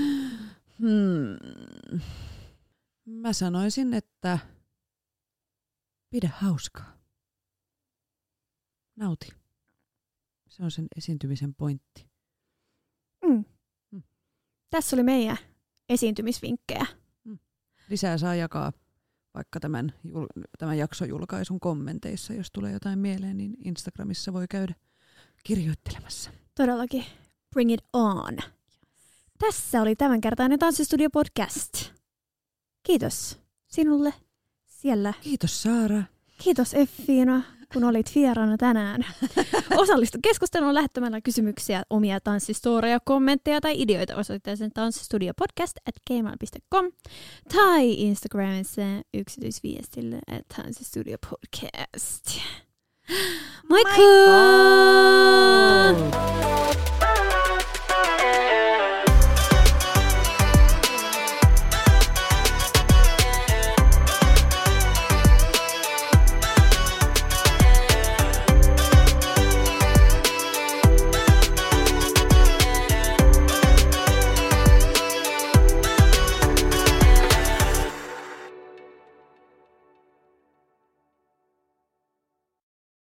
[0.79, 2.01] Hmm.
[3.05, 4.39] Mä sanoisin, että
[6.11, 6.99] pidä hauskaa.
[8.97, 9.29] Nauti.
[10.49, 12.07] Se on sen esiintymisen pointti.
[14.71, 15.37] Tässä oli meidän
[15.89, 16.87] esiintymisvinkkejä.
[17.89, 18.73] Lisää saa jakaa
[19.35, 19.93] vaikka tämän,
[20.59, 24.75] tämän jaksojulkaisun kommenteissa, jos tulee jotain mieleen, niin Instagramissa voi käydä
[25.47, 26.31] kirjoittelemassa.
[26.55, 27.05] Todellakin.
[27.55, 28.37] Bring it on.
[29.39, 31.91] Tässä oli tämänkertainen Tanssistudio podcast.
[32.83, 34.15] Kiitos sinulle
[34.67, 35.13] siellä.
[35.21, 36.03] Kiitos Saara.
[36.43, 37.43] Kiitos Effiina,
[37.73, 39.07] kun olit vieraana tänään.
[39.83, 46.93] Osallistu keskusteluun lähettämällä kysymyksiä, omia tanssistoreja, kommentteja tai ideoita osoitteeseen tanssistudiopodcast at gmail.com
[47.55, 48.83] tai Instagramissa
[49.15, 52.41] yksityisviestille at tanssistudiopodcast.
[53.69, 54.27] Michael.
[55.93, 56.96] Michael.